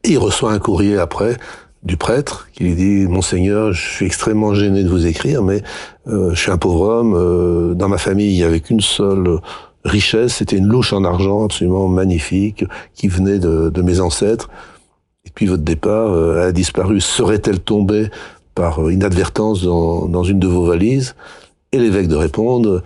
[0.04, 1.38] Il reçoit un courrier après
[1.84, 5.64] du prêtre qui lui dit Monseigneur, je suis extrêmement gêné de vous écrire, mais
[6.08, 7.16] euh, je suis un pauvre homme.
[7.16, 9.40] Euh, dans ma famille, il n'y avait qu'une seule
[9.84, 14.50] richesse, c'était une louche en argent absolument magnifique qui venait de, de mes ancêtres.
[15.26, 17.02] Et puis votre départ euh, a disparu.
[17.02, 18.10] Serait-elle tombée
[18.54, 21.16] par inadvertance dans, dans, une de vos valises?
[21.72, 22.84] Et l'évêque de répondre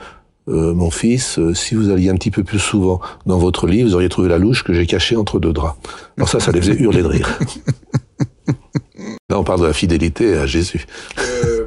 [0.48, 4.10] mon fils, si vous alliez un petit peu plus souvent dans votre lit, vous auriez
[4.10, 5.76] trouvé la louche que j'ai cachée entre deux draps.
[6.18, 7.40] Alors ça, ça les faisait hurler de rire.
[9.30, 10.86] Là, on parle de la fidélité à Jésus.
[11.18, 11.66] Euh,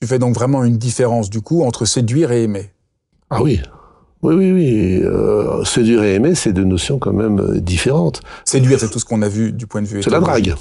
[0.00, 2.70] tu fais donc vraiment une différence, du coup, entre séduire et aimer.
[3.28, 3.60] Ah oui.
[4.22, 5.00] Oui, oui, oui.
[5.02, 8.22] Euh, séduire et aimer, c'est deux notions quand même euh, différentes.
[8.46, 10.54] Séduire, c'est tout ce qu'on a vu du point de vue C'est la drague,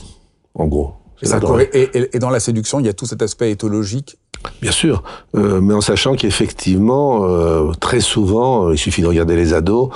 [0.53, 0.95] en gros.
[1.21, 1.69] Et, la drague.
[1.71, 4.17] Et, et, dans la séduction, il y a tout cet aspect éthologique
[4.61, 5.03] Bien sûr,
[5.35, 9.89] euh, mais en sachant qu'effectivement, très souvent, il suffit de regarder les ados,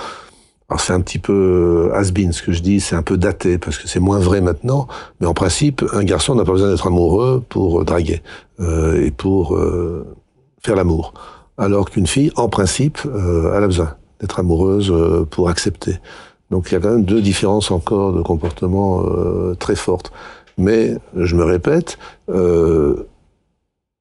[0.69, 3.77] alors c'est un petit peu has-been ce que je dis, c'est un peu daté parce
[3.77, 4.87] que c'est moins vrai maintenant.
[5.21, 8.21] Mais en principe, un garçon n'a pas besoin d'être amoureux pour draguer
[8.59, 10.05] euh, et pour euh,
[10.65, 11.13] faire l'amour,
[11.57, 15.99] alors qu'une fille, en principe, euh, elle a besoin d'être amoureuse euh, pour accepter.
[16.51, 20.11] Donc il y a quand même deux différences encore de comportement euh, très fortes.
[20.57, 21.99] Mais je me répète,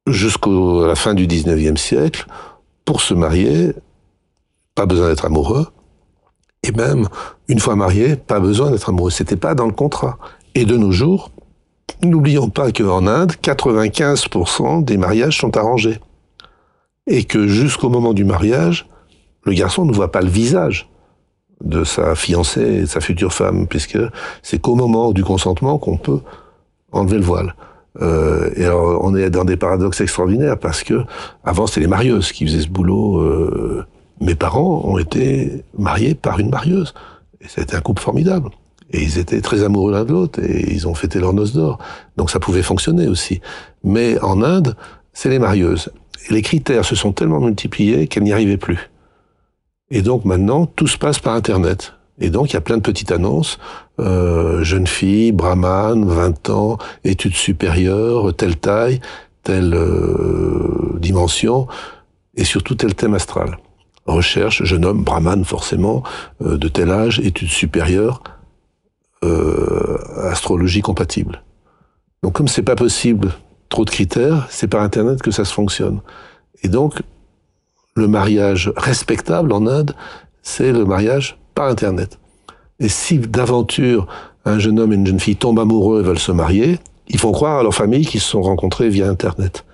[0.07, 2.27] jusqu'à la fin du 19e siècle,
[2.87, 3.75] pour se marier,
[4.75, 5.67] pas besoin d'être amoureux
[6.69, 7.09] et même,
[7.49, 9.11] une fois marié, pas besoin d'être amoureux.
[9.11, 10.19] C'était pas dans le contrat.
[10.55, 11.31] Et de nos jours,
[12.03, 15.99] n'oublions pas qu'en Inde, 95% des mariages sont arrangés.
[17.07, 18.89] Et que jusqu'au moment du mariage,
[19.45, 20.91] le garçon ne voit pas le visage
[21.65, 23.99] de sa fiancée et de sa future femme, puisque
[24.43, 26.21] c'est qu'au moment du consentement qu'on peut
[26.93, 27.55] enlever le voile.
[28.03, 31.05] Euh, et alors, on est dans des paradoxes extraordinaires parce que
[31.45, 33.87] avant c'était les marieuses qui faisaient ce boulot euh,
[34.21, 36.95] mes parents ont été mariés par une marieuse.
[37.41, 38.51] Et c'était un couple formidable.
[38.91, 41.79] Et ils étaient très amoureux l'un de l'autre et ils ont fêté leur noces d'or.
[42.17, 43.41] Donc ça pouvait fonctionner aussi.
[43.83, 44.77] Mais en Inde,
[45.13, 45.91] c'est les marieuses.
[46.29, 48.91] Et les critères se sont tellement multipliés qu'elles n'y arrivaient plus.
[49.91, 51.93] Et donc maintenant, tout se passe par Internet.
[52.19, 53.59] Et donc, il y a plein de petites annonces.
[54.01, 59.01] Euh, jeune fille, brahman, 20 ans, études supérieures, telle taille,
[59.43, 61.67] telle euh, dimension,
[62.35, 63.59] et surtout tel thème astral
[64.07, 66.03] recherche, jeune homme, brahman forcément,
[66.43, 68.23] euh, de tel âge, études supérieures,
[69.25, 69.99] euh,
[70.31, 71.43] astrologie compatible.
[72.23, 73.33] Donc comme c'est pas possible,
[73.69, 76.01] trop de critères, c'est par Internet que ça se fonctionne.
[76.63, 77.03] Et donc,
[77.95, 79.95] le mariage respectable en Inde,
[80.43, 82.19] c'est le mariage par Internet.
[82.79, 84.07] Et si d'aventure
[84.45, 86.79] un jeune homme et une jeune fille tombent amoureux et veulent se marier,
[87.09, 89.65] ils font croire à leur famille qu'ils se sont rencontrés via Internet.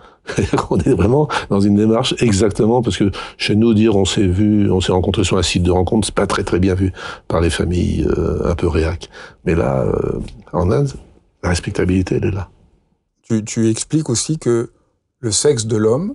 [0.71, 4.71] On est vraiment dans une démarche exactement parce que chez nous dire on s'est vu,
[4.71, 6.93] on s'est rencontré sur un site de rencontre, c'est pas très très bien vu
[7.29, 9.09] par les familles euh, un peu réac.
[9.45, 10.21] Mais là, euh,
[10.53, 10.93] en Inde,
[11.43, 12.49] la respectabilité elle est là.
[13.23, 14.71] Tu, tu expliques aussi que
[15.21, 16.15] le sexe de l'homme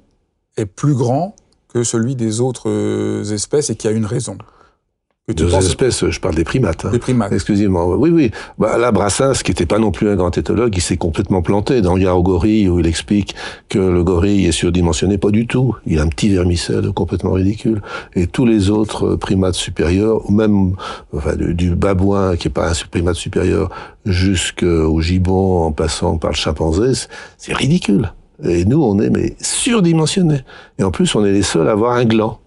[0.57, 1.35] est plus grand
[1.67, 4.37] que celui des autres euh, espèces et qu'il y a une raison.
[5.35, 6.85] Deux espèces, je parle des primates.
[6.85, 6.91] Hein.
[6.91, 7.33] Des primates.
[7.33, 7.97] Excusez-moi.
[7.97, 8.31] Oui, oui.
[8.57, 11.81] Bah, là, Brassens, qui n'était pas non plus un grand éthologue, il s'est complètement planté
[11.81, 13.35] dans Gare au gorille, où il explique
[13.67, 15.17] que le gorille est surdimensionné.
[15.17, 15.75] Pas du tout.
[15.85, 17.81] Il a un petit vermicelle complètement ridicule.
[18.15, 20.75] Et tous les autres primates supérieurs, ou même
[21.13, 23.69] enfin, du, babouin, qui est pas un primate supérieur,
[24.05, 27.05] jusqu'au gibbon, en passant par le chimpanzé,
[27.37, 28.13] c'est ridicule.
[28.45, 30.45] Et nous, on est mais surdimensionnés.
[30.79, 32.39] Et en plus, on est les seuls à avoir un gland.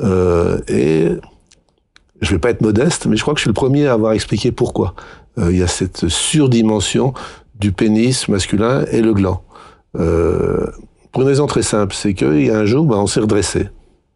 [0.00, 1.10] Euh, et
[2.22, 4.12] je vais pas être modeste, mais je crois que je suis le premier à avoir
[4.12, 4.94] expliqué pourquoi.
[5.38, 7.12] Euh, il y a cette surdimension
[7.58, 9.42] du pénis masculin et le gland.
[9.98, 10.66] Euh,
[11.10, 13.68] pour une raison très simple, c'est qu'il y a un jour, ben, on s'est redressé.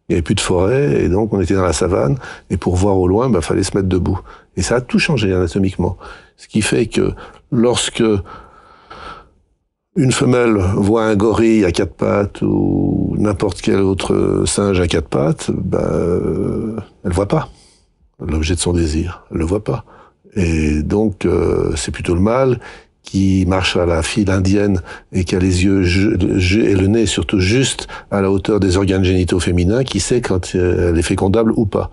[0.07, 2.17] Il n'y avait plus de forêt, et donc on était dans la savane,
[2.49, 4.19] et pour voir au loin, il ben, fallait se mettre debout.
[4.55, 5.97] Et ça a tout changé anatomiquement.
[6.37, 7.11] Ce qui fait que
[7.51, 8.03] lorsque
[9.97, 15.09] une femelle voit un gorille à quatre pattes ou n'importe quel autre singe à quatre
[15.09, 17.49] pattes, ben, elle voit pas
[18.19, 19.25] l'objet de son désir.
[19.31, 19.85] Elle le voit pas.
[20.35, 22.59] Et donc, euh, c'est plutôt le mâle
[23.03, 24.81] qui marche à la file indienne
[25.13, 29.05] et qui a les yeux et le nez surtout juste à la hauteur des organes
[29.05, 31.89] génitaux féminins, qui sait quand elle est fécondable ou pas.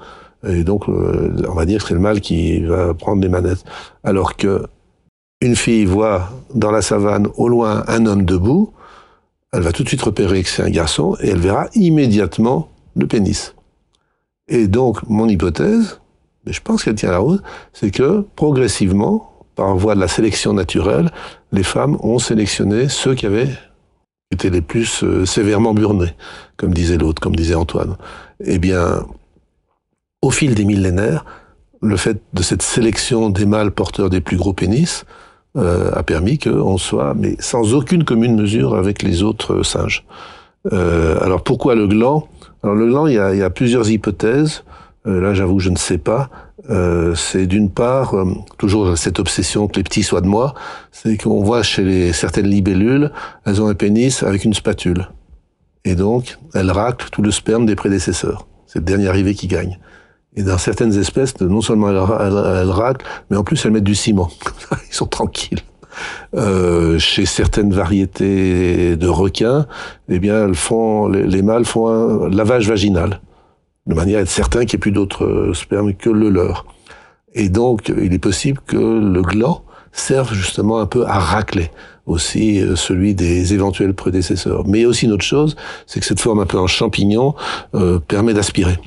[0.47, 3.65] Et donc, euh, on va dire que c'est le mâle qui va prendre les manettes.
[4.03, 4.67] Alors que
[5.41, 8.73] une fille voit dans la savane au loin un homme debout,
[9.53, 13.07] elle va tout de suite repérer que c'est un garçon et elle verra immédiatement le
[13.07, 13.55] pénis.
[14.49, 16.01] Et donc, mon hypothèse,
[16.47, 17.43] mais je pense qu'elle tient la route,
[17.73, 21.11] c'est que progressivement, par voie de la sélection naturelle,
[21.53, 23.51] les femmes ont sélectionné ceux qui avaient
[24.33, 26.15] été les plus euh, sévèrement burnés,
[26.57, 27.97] comme disait l'autre, comme disait Antoine.
[28.45, 29.07] Eh bien,
[30.23, 31.25] au fil des millénaires,
[31.81, 35.05] le fait de cette sélection des mâles porteurs des plus gros pénis
[35.57, 40.05] euh, a permis qu'on soit, mais sans aucune commune mesure avec les autres singes.
[40.73, 42.27] Euh, alors pourquoi le gland?
[42.63, 44.65] Alors le gland, il y a plusieurs hypothèses.
[45.07, 46.31] Euh, là, j'avoue, je ne sais pas.
[46.71, 48.25] Euh, c'est d'une part euh,
[48.57, 50.55] toujours cette obsession que les petits soient de moi,
[50.93, 53.13] c'est qu'on voit chez les, certaines libellules,
[53.45, 55.09] elles ont un pénis avec une spatule,
[55.85, 58.47] et donc elles raclent tout le sperme des prédécesseurs.
[58.67, 59.79] C'est le dernier arrivé qui gagne.
[60.37, 64.31] Et dans certaines espèces, non seulement elles, raclent, mais en plus elles mettent du ciment.
[64.89, 65.61] Ils sont tranquilles.
[66.35, 69.67] Euh, chez certaines variétés de requins,
[70.09, 73.21] eh bien, elles font, les, les mâles font un lavage vaginal
[73.87, 76.67] de manière à être certain qu'il n'y ait plus d'autres euh, spermes que le leur.
[77.35, 79.63] Et donc, il est possible que le gland
[79.93, 81.71] serve justement un peu à racler
[82.07, 84.67] aussi euh, celui des éventuels prédécesseurs.
[84.67, 85.57] Mais aussi une autre chose,
[85.87, 87.35] c'est que cette forme un peu en champignon
[87.75, 88.79] euh, permet d'aspirer.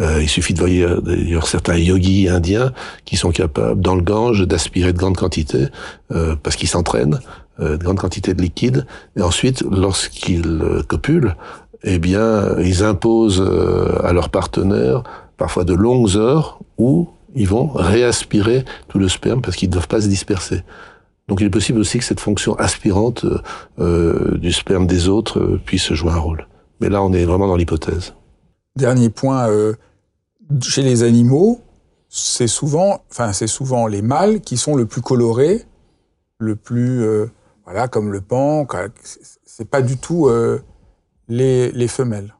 [0.00, 2.72] Euh, il suffit de voir d'ailleurs certains yogis indiens
[3.04, 5.66] qui sont capables, dans le Gange, d'aspirer de grandes quantités,
[6.12, 7.18] euh, parce qu'ils s'entraînent,
[7.58, 11.34] euh, de grandes quantités de liquide, et ensuite, lorsqu'ils copulent,
[11.82, 15.02] eh bien, ils imposent euh, à leurs partenaires
[15.36, 19.88] parfois de longues heures où ils vont réaspirer tout le sperme parce qu'ils ne doivent
[19.88, 20.62] pas se disperser.
[21.28, 23.26] Donc il est possible aussi que cette fonction aspirante
[23.78, 26.46] euh, du sperme des autres euh, puisse jouer un rôle.
[26.80, 28.14] Mais là, on est vraiment dans l'hypothèse.
[28.76, 29.74] Dernier point, euh,
[30.62, 31.60] chez les animaux,
[32.08, 33.02] c'est souvent,
[33.32, 35.64] c'est souvent les mâles qui sont le plus colorés,
[36.38, 37.26] le plus, euh,
[37.64, 38.66] voilà, comme le pan.
[39.44, 40.30] C'est pas du tout
[41.28, 42.34] les, femelles.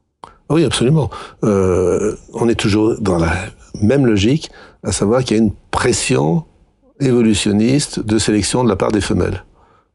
[0.51, 1.11] Oui, absolument.
[1.45, 3.33] Euh, on est toujours dans la
[3.81, 4.51] même logique,
[4.83, 6.45] à savoir qu'il y a une pression
[7.01, 9.45] évolutionniste de sélection de la part des femelles.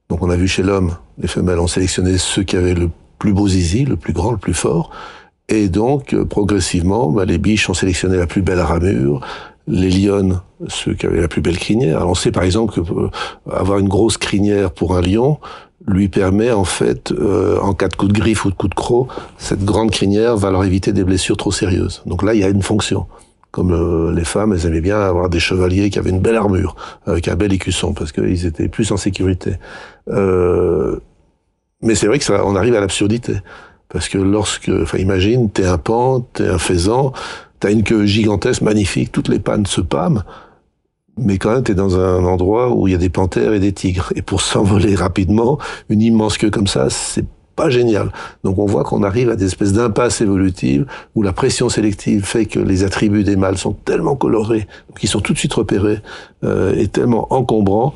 [0.09, 2.89] Donc on a vu chez l'homme, les femelles ont sélectionné ceux qui avaient le
[3.19, 4.91] plus beau zizi, le plus grand, le plus fort.
[5.49, 9.21] Et donc, euh, progressivement, bah, les biches ont sélectionné la plus belle ramure,
[9.67, 11.97] les lionnes, ceux qui avaient la plus belle crinière.
[11.97, 13.09] Alors on sait par exemple que euh,
[13.51, 15.39] avoir une grosse crinière pour un lion,
[15.87, 18.75] lui permet en fait, euh, en cas de coup de griffe ou de coup de
[18.75, 19.07] croc,
[19.37, 22.01] cette grande crinière va leur éviter des blessures trop sérieuses.
[22.05, 23.05] Donc là, il y a une fonction.
[23.51, 26.75] Comme euh, les femmes, elles aimaient bien avoir des chevaliers qui avaient une belle armure,
[27.05, 29.57] avec un bel écusson, parce qu'ils étaient plus en sécurité.
[30.09, 30.99] Euh,
[31.81, 33.35] mais c'est vrai que ça, on arrive à l'absurdité.
[33.89, 37.13] Parce que lorsque, enfin imagine, t'es un pan, t'es un faisan,
[37.59, 40.23] t'as une queue gigantesque, magnifique, toutes les pannes se pâment,
[41.17, 43.59] mais quand même, tu es dans un endroit où il y a des panthères et
[43.59, 44.11] des tigres.
[44.15, 45.59] Et pour s'envoler rapidement,
[45.89, 48.11] une immense queue comme ça, c'est pas génial.
[48.43, 52.45] Donc on voit qu'on arrive à des espèces d'impasses évolutives où la pression sélective fait
[52.47, 55.99] que les attributs des mâles sont tellement colorés, qu'ils sont tout de suite repérés,
[56.43, 57.93] euh, et tellement encombrants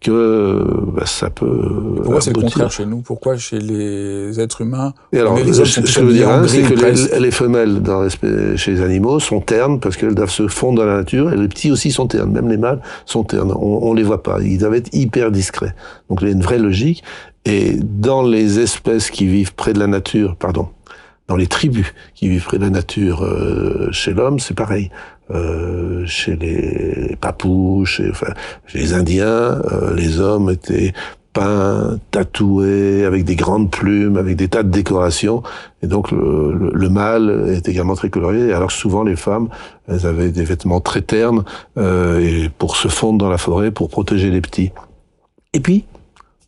[0.00, 1.96] que bah, ça peut.
[2.02, 3.00] Pourquoi c'est le contraire chez nous?
[3.00, 7.18] Pourquoi chez les êtres humains Et alors, les ce que je veux dire, c'est que
[7.18, 10.98] les, femelles dans chez les animaux sont ternes parce qu'elles doivent se fondre dans la
[10.98, 13.52] nature, et les petits aussi sont ternes, même les mâles sont ternes.
[13.52, 15.74] On, on les voit pas, ils doivent être hyper discrets.
[16.08, 17.02] Donc il y a une vraie logique.
[17.44, 20.68] Et dans les espèces qui vivent près de la nature, pardon,
[21.28, 24.90] dans les tribus qui vivent près de la nature euh, chez l'homme, c'est pareil.
[25.30, 28.32] Euh, chez les papous, chez, enfin,
[28.72, 29.26] les Indiens,
[29.72, 30.94] euh, les hommes étaient
[31.34, 35.42] peints, tatoués, avec des grandes plumes, avec des tas de décorations.
[35.82, 38.52] Et donc le, le, mâle est également très coloré.
[38.52, 39.48] Alors souvent les femmes,
[39.86, 41.44] elles avaient des vêtements très ternes
[41.76, 44.72] euh, et pour se fondre dans la forêt, pour protéger les petits.
[45.52, 45.84] Et puis,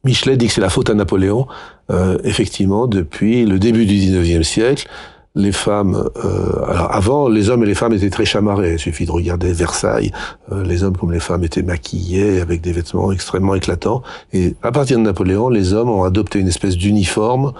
[0.05, 1.47] Michelet dit que c'est la faute à Napoléon.
[1.91, 4.89] Euh, effectivement, depuis le début du 19e siècle,
[5.35, 8.73] les femmes, euh, alors avant, les hommes et les femmes étaient très chamarrés.
[8.73, 10.11] Il suffit de regarder Versailles.
[10.51, 14.03] Euh, les hommes comme les femmes étaient maquillés avec des vêtements extrêmement éclatants.
[14.33, 17.53] Et à partir de Napoléon, les hommes ont adopté une espèce d'uniforme.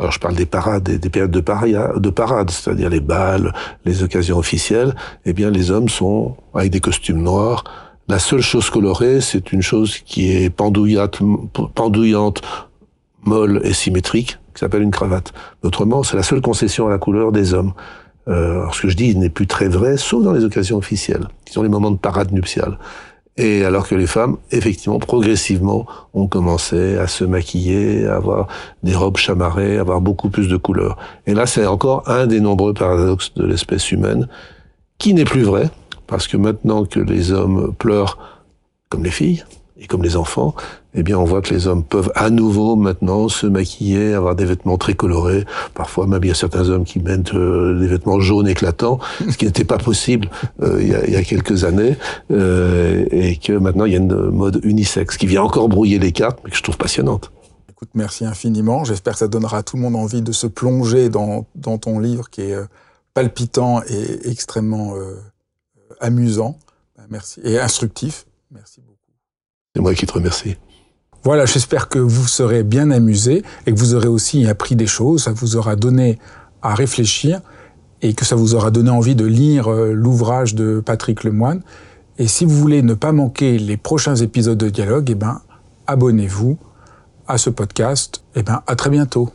[0.00, 3.52] Alors je parle des parades, des, périodes de, de parade, c'est-à-dire les balles,
[3.84, 4.94] les occasions officielles.
[5.24, 7.64] Eh bien, les hommes sont avec des costumes noirs.
[8.08, 11.20] La seule chose colorée, c'est une chose qui est pendouillante,
[11.74, 12.42] pendouillante,
[13.24, 15.32] molle et symétrique, qui s'appelle une cravate.
[15.62, 17.74] Autrement, c'est la seule concession à la couleur des hommes.
[18.26, 21.28] Euh, alors ce que je dis n'est plus très vrai, sauf dans les occasions officielles,
[21.44, 22.76] qui sont les moments de parade nuptiale.
[23.36, 28.48] Et alors que les femmes, effectivement, progressivement, ont commencé à se maquiller, à avoir
[28.82, 30.98] des robes chamarrées, à avoir beaucoup plus de couleurs.
[31.28, 34.26] Et là, c'est encore un des nombreux paradoxes de l'espèce humaine,
[34.98, 35.70] qui n'est plus vrai,
[36.08, 38.18] parce que maintenant que les hommes pleurent
[38.88, 39.44] comme les filles,
[39.80, 40.54] et comme les enfants,
[40.94, 44.44] eh bien, on voit que les hommes peuvent à nouveau maintenant se maquiller, avoir des
[44.44, 45.44] vêtements très colorés.
[45.74, 48.98] Parfois, même il y a certains hommes qui mettent euh, des vêtements jaunes éclatants,
[49.30, 50.28] ce qui n'était pas possible
[50.62, 51.96] euh, il, y a, il, y a, quelques années,
[52.32, 56.12] euh, et que maintenant il y a une mode unisexe qui vient encore brouiller les
[56.12, 57.30] cartes, mais que je trouve passionnante.
[57.78, 58.82] Écoute, merci infiniment.
[58.82, 62.00] J'espère que ça donnera à tout le monde envie de se plonger dans, dans ton
[62.00, 62.64] livre qui est euh,
[63.14, 65.14] palpitant et extrêmement euh,
[66.00, 66.58] amusant.
[67.08, 68.26] Merci et instructif.
[68.50, 68.87] Merci beaucoup.
[69.78, 70.56] C'est moi qui te remercie.
[71.22, 75.22] Voilà, j'espère que vous serez bien amusés et que vous aurez aussi appris des choses,
[75.22, 76.18] ça vous aura donné
[76.62, 77.40] à réfléchir
[78.02, 81.62] et que ça vous aura donné envie de lire l'ouvrage de Patrick Lemoine.
[82.18, 85.42] Et si vous voulez ne pas manquer les prochains épisodes de Dialogue, eh ben,
[85.86, 86.58] abonnez-vous
[87.28, 88.24] à ce podcast.
[88.34, 89.30] Eh ben, à très bientôt.